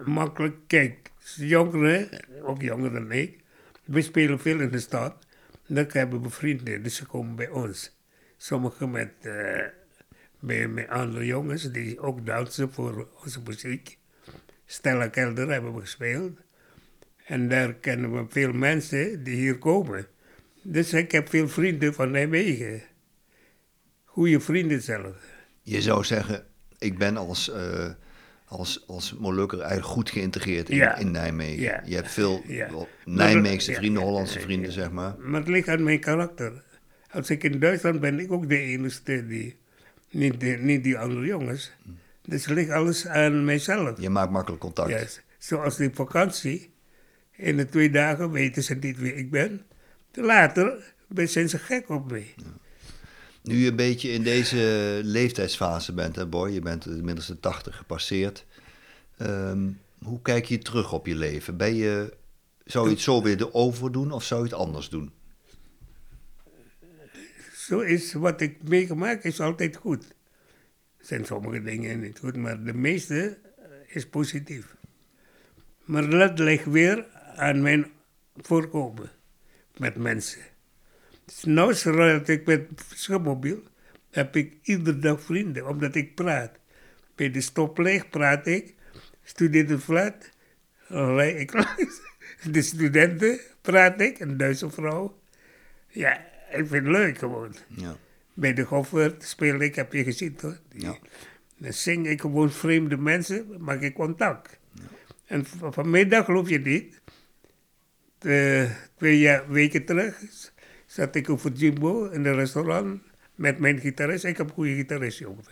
makkelijk. 0.04 0.56
Kijk, 0.68 1.12
jongeren, 1.36 2.10
ook 2.42 2.62
jonger 2.62 2.92
dan 2.92 3.12
ik, 3.12 3.40
we 3.84 4.02
spelen 4.02 4.40
veel 4.40 4.60
in 4.60 4.70
de 4.70 4.80
stad. 4.80 5.16
Dan 5.68 5.86
hebben 5.90 6.22
we 6.22 6.30
vrienden, 6.30 6.84
dus 6.84 6.96
ze 6.96 7.06
komen 7.06 7.36
bij 7.36 7.50
ons. 7.50 7.98
Sommigen 8.38 8.92
met, 8.92 9.12
eh, 9.22 9.62
met, 10.40 10.72
met 10.72 10.88
andere 10.88 11.26
jongens 11.26 11.72
die 11.72 12.00
ook 12.00 12.26
dansen 12.26 12.74
voor 12.74 13.08
onze 13.24 13.42
muziek. 13.46 13.98
Stella 14.66 15.08
Kelder 15.08 15.52
hebben 15.52 15.74
we 15.74 15.80
gespeeld. 15.80 16.40
En 17.26 17.50
daar 17.50 17.74
kennen 17.74 18.14
we 18.14 18.26
veel 18.30 18.52
mensen 18.52 19.24
die 19.24 19.36
hier 19.36 19.58
komen. 19.58 20.08
Dus 20.68 20.94
ik 20.94 21.12
heb 21.12 21.30
veel 21.30 21.48
vrienden 21.50 21.94
van 21.94 22.12
Nijmegen. 22.12 22.82
Goede 24.04 24.40
vrienden 24.40 24.82
zelf. 24.82 25.16
Je 25.62 25.82
zou 25.82 26.04
zeggen, 26.04 26.46
ik 26.78 26.98
ben 26.98 27.18
als, 27.18 27.52
eh, 27.52 27.90
als, 28.46 28.84
als 28.88 29.14
Molukker 29.14 29.60
eigenlijk 29.60 29.90
goed 29.90 30.10
geïntegreerd 30.10 30.70
in, 30.70 30.76
Ja. 30.76 30.98
in 30.98 31.12
Nijmegen. 31.12 31.62
Ja. 31.62 31.82
Je 31.86 31.96
hebt 31.96 32.12
veel 32.12 32.42
Ja. 32.48 32.70
Nijmeegse 33.06 33.74
vrienden, 33.74 34.02
Hollandse 34.02 34.40
vrienden, 34.40 34.72
zeg 34.72 34.92
maar. 34.92 35.16
Maar 35.20 35.40
het 35.40 35.50
ligt 35.50 35.68
aan 35.68 35.84
mijn 35.84 36.00
karakter. 36.00 36.64
Als 37.12 37.30
ik 37.30 37.44
in 37.44 37.60
Duitsland 37.60 38.00
ben, 38.00 38.20
ik 38.20 38.32
ook 38.32 38.50
de 38.50 38.58
enige 38.58 39.28
die, 39.28 39.56
niet, 40.12 40.40
de, 40.40 40.46
niet 40.48 40.84
die 40.84 40.98
andere 40.98 41.26
jongens. 41.26 41.72
Dus 42.22 42.46
het 42.46 42.54
ligt 42.56 42.70
alles 42.70 43.08
aan 43.08 43.46
mijzelf. 43.46 44.02
Je 44.02 44.10
maakt 44.10 44.32
makkelijk 44.32 44.62
contact. 44.62 45.24
Zoals 45.38 45.78
die 45.78 45.90
vakantie. 45.94 46.74
In 47.32 47.58
de 47.58 47.70
twee 47.70 47.90
dagen 47.90 48.32
weten 48.32 48.64
ze 48.64 48.76
niet 48.76 48.98
wie 48.98 49.16
ik 49.16 49.32
ben. 49.32 49.66
Later 50.16 50.94
zijn 51.14 51.50
ze 51.50 51.58
gek 51.58 51.90
op 51.90 52.12
mij. 52.12 52.34
Nu 53.42 53.56
je 53.56 53.70
een 53.70 53.76
beetje 53.76 54.10
in 54.10 54.24
deze 54.24 55.00
leeftijdsfase 55.04 55.94
bent, 55.94 56.16
hè 56.16 56.26
Boy, 56.26 56.50
je 56.50 56.60
bent 56.60 56.86
inmiddels 56.86 57.28
de 57.28 57.40
80 57.40 57.78
gepasseerd. 57.78 58.46
Ehm, 59.18 59.72
hoe 60.04 60.22
kijk 60.22 60.46
je 60.46 60.58
terug 60.58 60.94
op 60.94 61.06
je 61.06 61.16
leven? 61.16 61.58
Ben 61.58 61.76
je, 61.76 62.14
zou 62.66 62.86
je 62.86 62.92
het 62.92 63.02
zo 63.02 63.22
weer 63.22 63.40
erover 63.40 63.92
doen 63.92 64.12
of 64.12 64.24
zou 64.24 64.44
je 64.44 64.50
het 64.50 64.60
anders 64.60 64.90
doen? 64.90 65.12
Zo 67.56 67.80
is 67.80 68.14
wat 68.14 68.42
ik 68.42 68.58
meegemaakt 68.64 69.26
is 69.26 69.40
altijd 69.40 69.76
goed. 69.76 70.04
Er 70.98 71.06
zijn 71.06 71.26
sommige 71.26 71.62
dingen 71.62 72.00
niet 72.00 72.20
goed, 72.20 72.36
maar 72.36 72.64
de 72.64 72.74
meeste 72.74 73.38
eh, 73.58 73.96
is 73.96 74.08
positief. 74.08 74.76
Maar 75.84 76.10
dat 76.10 76.40
ligt 76.40 76.66
weer 76.66 77.06
aan 77.36 77.62
mijn 77.62 77.92
voorkomen 78.36 79.12
met 79.78 79.96
mensen. 79.96 80.42
Dus 81.26 81.44
nou 81.44 81.74
zoals 81.74 82.28
ik 82.28 82.46
met 82.46 82.68
schipmobiel, 82.94 83.64
heb 84.12 84.36
ik 84.36 84.54
iedere 84.62 85.00
dag 85.00 85.22
vrienden, 85.22 85.68
omdat 85.68 85.96
ik 85.96 86.16
praat. 86.16 86.52
Bij 87.16 87.32
de 87.32 87.42
stoplicht 87.42 88.10
praat 88.10 88.48
ik, 88.48 88.74
studeer 89.24 89.68
de 89.68 89.80
flat, 89.80 90.30
dan 90.90 91.16
rij 91.16 91.34
ik 91.34 91.54
langs. 91.54 92.02
De 92.52 92.62
studenten 92.62 93.40
praat 93.62 94.02
ik, 94.02 94.20
een 94.20 94.38
Duitse 94.38 94.70
vrouw. 94.70 95.20
Ja, 95.88 96.18
ik 96.50 96.68
vind 96.68 96.72
het 96.72 96.84
leuk 96.86 97.18
gewoon. 97.18 97.56
Ja. 97.68 97.96
Bij 98.34 98.54
de 98.54 98.64
Goffert 98.64 99.24
speel 99.24 99.60
ik, 99.60 99.76
heb 99.76 99.94
je 99.94 100.04
gezien 100.04 100.36
toch? 100.36 100.62
Die- 100.70 100.82
Ja. 100.82 100.98
Dan 101.58 101.74
zing 101.74 102.08
ik 102.08 102.22
gewoon 102.22 102.52
vreemde 102.52 102.98
mensen, 102.98 103.48
maak 103.60 103.82
ik 103.82 103.94
contact. 103.94 104.58
En 105.26 105.46
vanmiddag 105.60 106.26
geloof 106.26 106.50
je 106.50 106.60
niet, 106.60 107.02
de, 108.18 108.70
twee 108.98 109.20
jaar, 109.20 109.50
weken 109.50 109.86
terug 109.86 110.22
zat 110.86 111.16
ik 111.16 111.30
op 111.30 111.42
Jimbo 111.54 112.06
in 112.06 112.26
een 112.26 112.36
restaurant 112.36 113.02
met 113.36 113.60
mijn 113.60 113.80
gitarist. 113.80 114.24
Ik 114.24 114.38
heb 114.38 114.48
een 114.48 114.54
goede 114.54 114.76
gitarist, 114.76 115.20
jongen. 115.20 115.44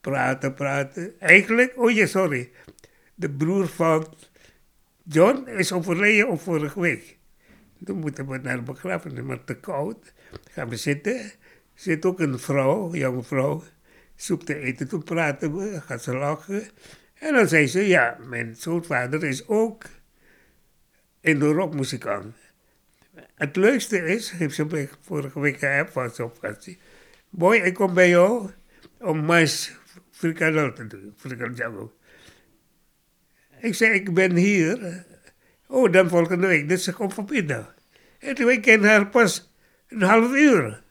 Praten, 0.00 0.54
praten. 0.54 1.20
Eigenlijk, 1.20 1.72
oh 1.76 1.90
ja, 1.90 2.06
sorry. 2.06 2.50
De 3.14 3.30
broer 3.30 3.68
van 3.68 4.14
John 5.02 5.48
is 5.48 5.72
overleden 5.72 6.28
op 6.28 6.40
vorige 6.40 6.80
week. 6.80 7.18
Toen 7.84 7.98
moeten 7.98 8.28
we 8.28 8.38
naar 8.38 8.56
de 8.56 8.62
begrafenis, 8.62 9.22
maar 9.22 9.44
te 9.44 9.54
koud. 9.54 10.12
Gaan 10.50 10.68
we 10.68 10.76
zitten. 10.76 11.32
Zit 11.74 12.04
ook 12.04 12.20
een 12.20 12.38
vrouw, 12.38 12.92
een 12.92 12.98
jonge 12.98 13.22
vrouw. 13.22 13.62
Zoekt 14.14 14.46
te 14.46 14.58
eten, 14.58 14.88
toen 14.88 15.04
praten 15.04 15.56
we, 15.56 15.80
gaat 15.80 16.02
ze 16.02 16.14
lachen. 16.14 16.62
En 17.14 17.34
dan 17.34 17.48
zei 17.48 17.66
ze, 17.66 17.86
ja, 17.86 18.18
mijn 18.26 18.56
zoonvader 18.56 19.24
is 19.24 19.48
ook 19.48 19.84
in 21.24 21.38
de 21.38 21.52
rockmuzikant. 21.52 22.34
Het 23.34 23.56
leukste 23.56 23.98
is, 24.06 24.30
heeft 24.30 24.54
ze 24.54 24.88
vorige 25.00 25.40
week 25.40 25.58
geappt 25.58 25.92
van 25.92 26.10
zo'n 26.10 26.30
vakantie. 26.34 26.78
Boy, 27.30 27.56
ik 27.56 27.74
kom 27.74 27.94
bij 27.94 28.08
jou 28.08 28.50
om 28.98 29.24
mais 29.24 29.72
frikandel 30.10 30.72
te 30.72 30.86
doen, 30.86 31.12
frikandel. 31.16 31.92
Ik 33.60 33.74
zei, 33.74 33.92
ik 33.92 34.14
ben 34.14 34.36
hier. 34.36 35.04
Oh, 35.66 35.92
dan 35.92 36.08
volgende 36.08 36.46
week. 36.46 36.68
Dus 36.68 36.84
ze 36.84 36.92
komt 36.92 37.14
vanmiddag. 37.14 37.74
En 38.18 38.34
toen 38.34 38.50
ik 38.50 38.62
ken 38.62 38.84
haar 38.84 39.06
pas 39.06 39.52
een 39.88 40.02
half 40.02 40.32
uur. 40.32 40.82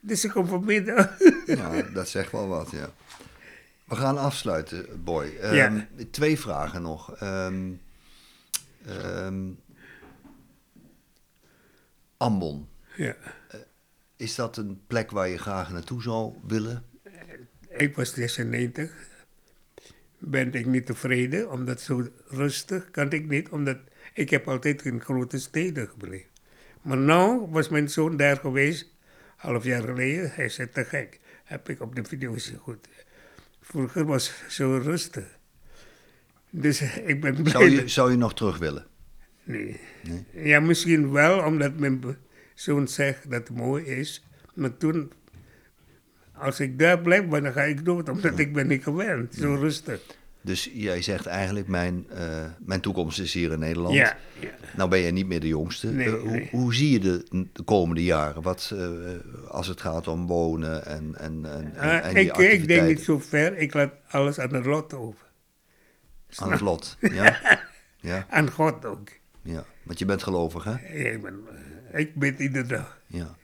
Dus 0.00 0.20
ze 0.20 0.30
komt 0.32 0.48
vanmiddag. 0.48 1.16
ja, 1.46 1.82
dat 1.82 2.08
zegt 2.08 2.32
wel 2.32 2.48
wat, 2.48 2.70
ja. 2.70 2.90
We 3.84 3.94
gaan 3.96 4.18
afsluiten, 4.18 5.04
Boy. 5.04 5.36
Ehm, 5.40 5.54
Ja. 5.54 5.86
Twee 6.10 6.38
vragen 6.38 6.82
nog. 6.82 7.16
Ehm, 7.16 7.72
ehm, 8.86 9.50
Ambon, 12.16 12.68
ja. 12.96 13.16
is 14.16 14.34
dat 14.34 14.56
een 14.56 14.80
plek 14.86 15.10
waar 15.10 15.28
je 15.28 15.38
graag 15.38 15.72
naartoe 15.72 16.02
zou 16.02 16.34
willen? 16.46 16.84
Ik 17.68 17.96
was 17.96 18.14
96. 18.14 18.92
Ben 20.18 20.52
ik 20.52 20.66
niet 20.66 20.86
tevreden, 20.86 21.50
omdat 21.50 21.80
zo 21.80 22.06
rustig 22.26 22.90
kan 22.90 23.10
ik 23.10 23.28
niet, 23.28 23.48
omdat 23.48 23.78
ik 24.14 24.30
heb 24.30 24.48
altijd 24.48 24.84
in 24.84 25.00
grote 25.00 25.38
steden 25.38 25.88
gebleven. 25.88 26.30
Maar 26.82 26.96
nu 26.96 27.46
was 27.50 27.68
mijn 27.68 27.90
zoon 27.90 28.16
daar 28.16 28.36
geweest, 28.36 28.94
half 29.36 29.64
jaar 29.64 29.82
geleden. 29.82 30.30
Hij 30.30 30.48
zei 30.48 30.70
te 30.70 30.84
gek, 30.84 31.20
heb 31.44 31.68
ik 31.68 31.80
op 31.80 31.94
de 31.94 32.04
video 32.04 32.32
gezien 32.32 32.58
goed. 32.58 32.88
Vroeger 33.60 34.04
was 34.04 34.40
het 34.40 34.52
zo 34.52 34.76
rustig. 34.76 35.38
Dus 36.60 36.80
ik 37.04 37.20
ben 37.20 37.34
blij. 37.34 37.50
Zou 37.52 37.70
je, 37.70 37.76
dat- 37.80 37.90
zou 37.90 38.10
je 38.10 38.16
nog 38.16 38.34
terug 38.34 38.58
willen? 38.58 38.86
Nee. 39.44 39.80
Nee? 40.08 40.44
Ja, 40.48 40.60
misschien 40.60 41.12
wel, 41.12 41.38
omdat 41.44 41.78
mijn 41.78 42.00
zoon 42.54 42.88
zegt 42.88 43.30
dat 43.30 43.48
het 43.48 43.56
mooi 43.56 43.84
is. 43.84 44.24
Maar 44.54 44.76
toen, 44.76 45.12
als 46.34 46.60
ik 46.60 46.78
daar 46.78 46.98
blijf, 47.00 47.26
dan 47.28 47.52
ga 47.52 47.62
ik 47.62 47.84
dood, 47.84 48.08
omdat 48.08 48.38
ik 48.38 48.52
ben 48.52 48.66
niet 48.66 48.82
gewend. 48.82 49.34
Zo 49.34 49.54
rustig. 49.54 50.00
Dus 50.40 50.70
jij 50.72 51.02
zegt 51.02 51.26
eigenlijk, 51.26 51.68
mijn, 51.68 52.06
eh, 52.10 52.44
mijn 52.58 52.80
toekomst 52.80 53.20
is 53.20 53.32
hier 53.34 53.52
in 53.52 53.58
Nederland. 53.58 53.94
Ja, 53.94 54.16
ja. 54.40 54.48
Nou 54.76 54.90
ben 54.90 54.98
je 54.98 55.10
niet 55.12 55.26
meer 55.26 55.40
de 55.40 55.48
jongste. 55.48 55.86
Nee, 55.92 56.06
Eh, 56.06 56.12
hoe, 56.20 56.30
nee. 56.30 56.48
hoe 56.50 56.74
zie 56.74 56.90
je 56.90 56.98
de, 56.98 57.24
de 57.52 57.62
komende 57.62 58.04
jaren? 58.04 58.42
Wat, 58.42 58.72
eh, 58.74 58.88
als 59.50 59.66
het 59.66 59.80
gaat 59.80 60.08
om 60.08 60.26
wonen 60.26 60.86
en, 60.86 61.14
en, 61.18 61.44
en, 61.44 61.72
en, 61.76 62.02
Ah, 62.02 62.12
ik, 62.16 62.36
ik 62.36 62.68
denk 62.68 62.86
niet 62.88 63.00
zo 63.00 63.18
ver, 63.18 63.58
ik 63.58 63.74
laat 63.74 63.92
alles 64.08 64.38
aan 64.38 64.54
het 64.54 64.66
lot 64.66 64.94
over. 64.94 65.25
Aan 66.34 66.50
het 66.50 66.60
lot? 66.60 66.96
Ja? 67.00 67.40
ja, 68.00 68.26
Aan 68.30 68.50
God 68.50 68.84
ook. 68.84 69.08
ja. 69.42 69.64
Want 69.82 69.98
je 69.98 70.04
bent 70.04 70.22
gelovig, 70.22 70.64
hè? 70.64 70.70
Ja, 70.70 71.10
Ik 71.10 71.22
ben, 71.22 71.40
ik 71.92 72.14
bid 72.14 72.38
iedere 72.38 72.66
dag. 72.66 73.00
Ja. 73.06 73.36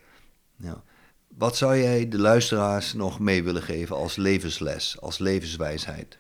ja. 0.57 0.83
Wat 1.29 1.57
zou 1.57 1.77
jij 1.77 2.09
de 2.09 2.19
luisteraars 2.19 2.93
nog 2.93 3.21
mee 3.21 3.43
willen 3.43 3.63
geven 3.63 3.97
als 3.97 4.17
levensles, 4.17 5.01
als 5.01 5.19
levenswijsheid? 5.19 6.19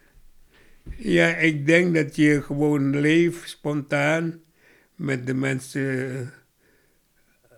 Ja, 0.96 1.26
ik 1.36 1.66
denk 1.66 1.94
dat 1.94 2.16
je 2.16 2.42
gewoon 2.42 3.00
leeft 3.00 3.48
spontaan 3.48 4.40
met 4.94 5.26
de 5.26 5.34
mensen 5.34 6.32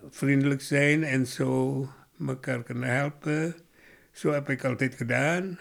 vriendelijk 0.09 0.61
zijn 0.61 1.03
en 1.03 1.27
zo 1.27 1.87
elkaar 2.27 2.63
kunnen 2.63 2.89
helpen. 2.89 3.55
Zo 4.11 4.31
heb 4.31 4.49
ik 4.49 4.63
altijd 4.63 4.95
gedaan. 4.95 5.59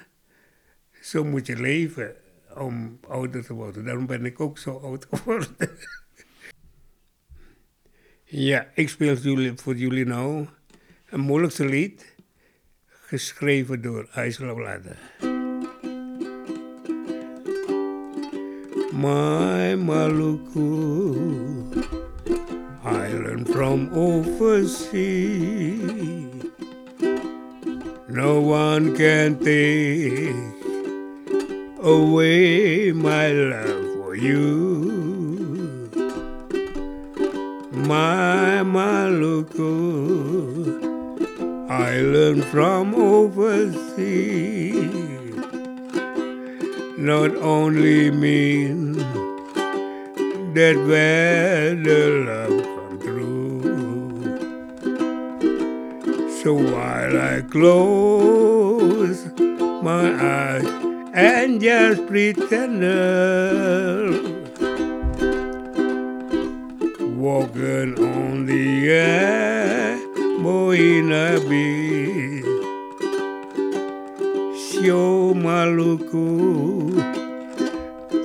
Zo 1.01 1.25
moet 1.25 1.47
je 1.47 1.57
leven 1.57 2.15
om 2.57 2.99
ouder 3.09 3.45
te 3.45 3.53
worden. 3.53 3.85
Daarom 3.85 4.07
ben 4.07 4.25
ik 4.25 4.41
ook 4.41 4.59
zo 4.59 4.77
oud 4.77 5.07
geworden. 5.11 5.57
ja, 8.25 8.71
ik 8.75 8.89
speel 8.89 9.17
voor 9.57 9.77
jullie 9.77 10.05
nou 10.05 10.47
een 11.09 11.21
moeilijkste 11.21 11.65
lied, 11.65 12.15
geschreven 12.87 13.83
door 13.83 14.09
Aisla 14.13 14.55
Vlade. 14.55 14.97
My 18.93 19.75
Maluku, 19.75 21.15
island 22.85 23.49
from 23.49 23.89
overseas. 23.93 25.55
No 28.09 28.41
one 28.41 28.95
can 28.95 29.37
take 29.39 30.64
away 31.85 32.93
my 32.93 33.29
love 33.29 33.95
for 33.97 34.15
you. 34.15 35.91
My 37.73 38.63
Maluku, 38.65 39.53
oh, 41.21 41.67
I 41.69 41.99
island 41.99 42.45
from 42.47 42.95
overseas 42.95 44.95
not 46.97 47.37
only 47.37 48.11
mean 48.11 48.95
that 50.55 50.77
where 50.89 51.75
the 51.75 52.09
love 52.31 52.65
come 52.65 52.99
through. 52.99 53.61
So 56.43 56.55
while 56.55 57.19
I 57.19 57.43
close 57.43 59.27
my 59.83 60.15
eyes 60.15 60.74
and 61.15 61.61
just 61.61 62.07
pretend. 62.07 62.83
Walking 67.17 67.99
on 68.03 68.47
the 68.47 68.91
air, 68.91 69.97
Moina 70.43 71.39
Beach. 71.49 72.45
Sio 74.59 75.33
Maluku 75.33 76.91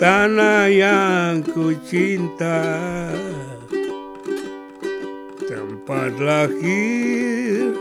Tanah 0.02 0.68
yang 0.68 1.44
ku 1.46 1.78
cinta. 1.86 2.66
Tempat 5.46 6.18
lahir 6.20 7.78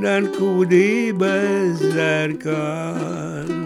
dan 0.00 0.32
ku 0.34 0.64
dibesarkan 0.64 3.59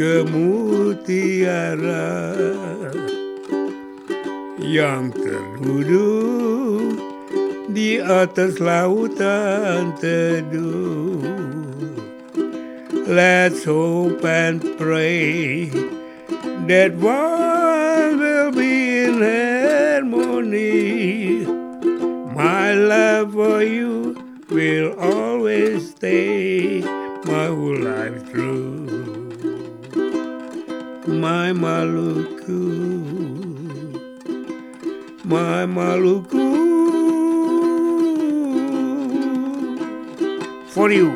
Kemutiara 0.00 2.16
Yang 4.60 5.04
terduduk 5.16 7.00
di 7.72 7.96
atas 8.00 8.60
lautan 8.60 9.96
teduh. 9.96 11.24
Let's 13.08 13.64
hope 13.64 14.24
and 14.24 14.60
pray 14.76 15.72
that 16.68 16.92
one 17.00 18.20
will 18.20 18.52
be 18.52 19.08
in 19.08 19.24
harmony. 19.24 21.48
My 22.36 22.76
love 22.76 23.32
for 23.32 23.64
you 23.64 24.19
will 24.50 24.98
always 24.98 25.90
stay 25.90 26.80
my 27.24 27.46
whole 27.46 27.78
life 27.78 28.30
through. 28.30 28.86
My 31.06 31.52
Maluku, 31.52 32.60
my 35.24 35.66
Maluku. 35.66 36.48
For 40.66 40.92
you. 40.92 41.12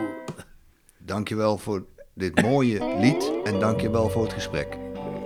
Dankjewel 0.99 1.59
voor 1.59 1.85
dit 2.15 2.43
mooie 2.43 2.97
lied 3.01 3.33
en 3.45 3.61
dankjewel 3.61 4.09
voor 4.09 4.23
het 4.23 4.33
gesprek. 4.33 4.79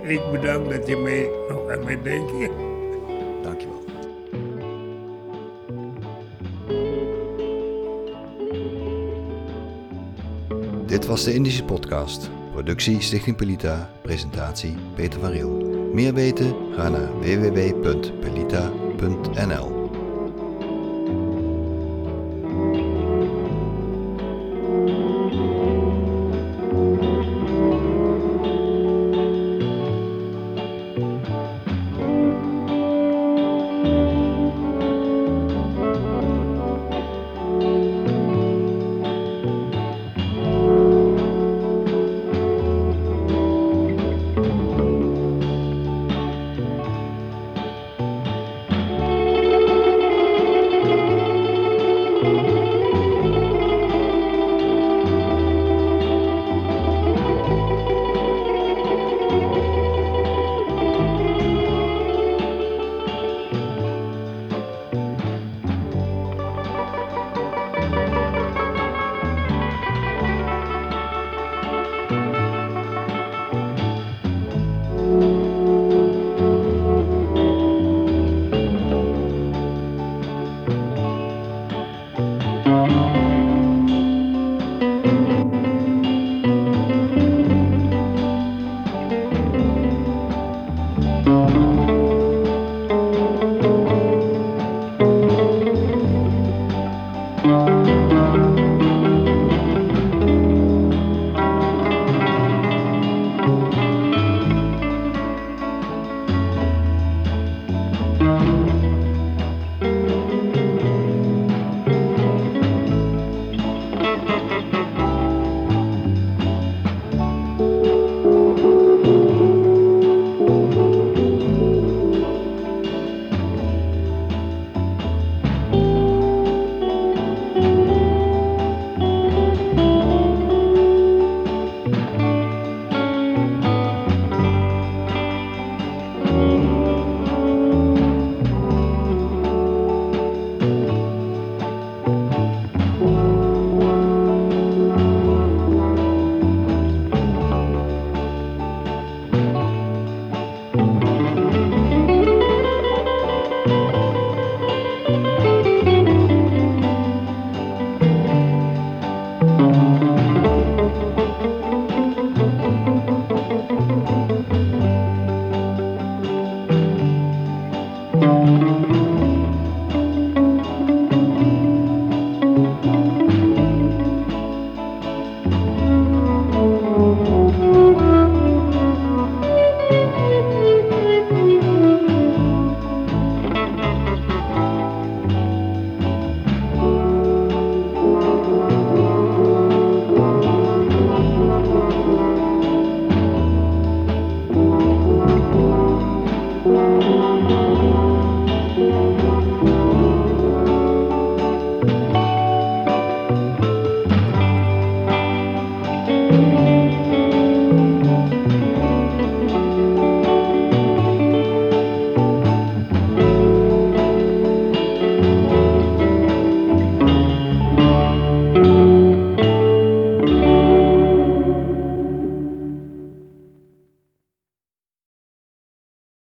Ik 0.03 0.21
bedank 0.31 0.69
dat 0.69 0.87
je 0.87 0.97
mij 0.97 1.29
nog 1.49 1.69
aan 1.69 1.83
mij 1.83 2.01
denkt. 2.01 2.68
Dit 10.89 11.05
was 11.05 11.23
de 11.23 11.33
Indische 11.33 11.63
Podcast. 11.63 12.29
Productie 12.51 13.01
Stichting 13.01 13.35
Pelita. 13.35 13.89
Presentatie 14.01 14.75
Peter 14.95 15.19
van 15.19 15.31
Riel. 15.31 15.49
Meer 15.93 16.13
weten? 16.13 16.55
Ga 16.75 16.89
naar 16.89 17.19
www.pelita.nl 17.19 19.78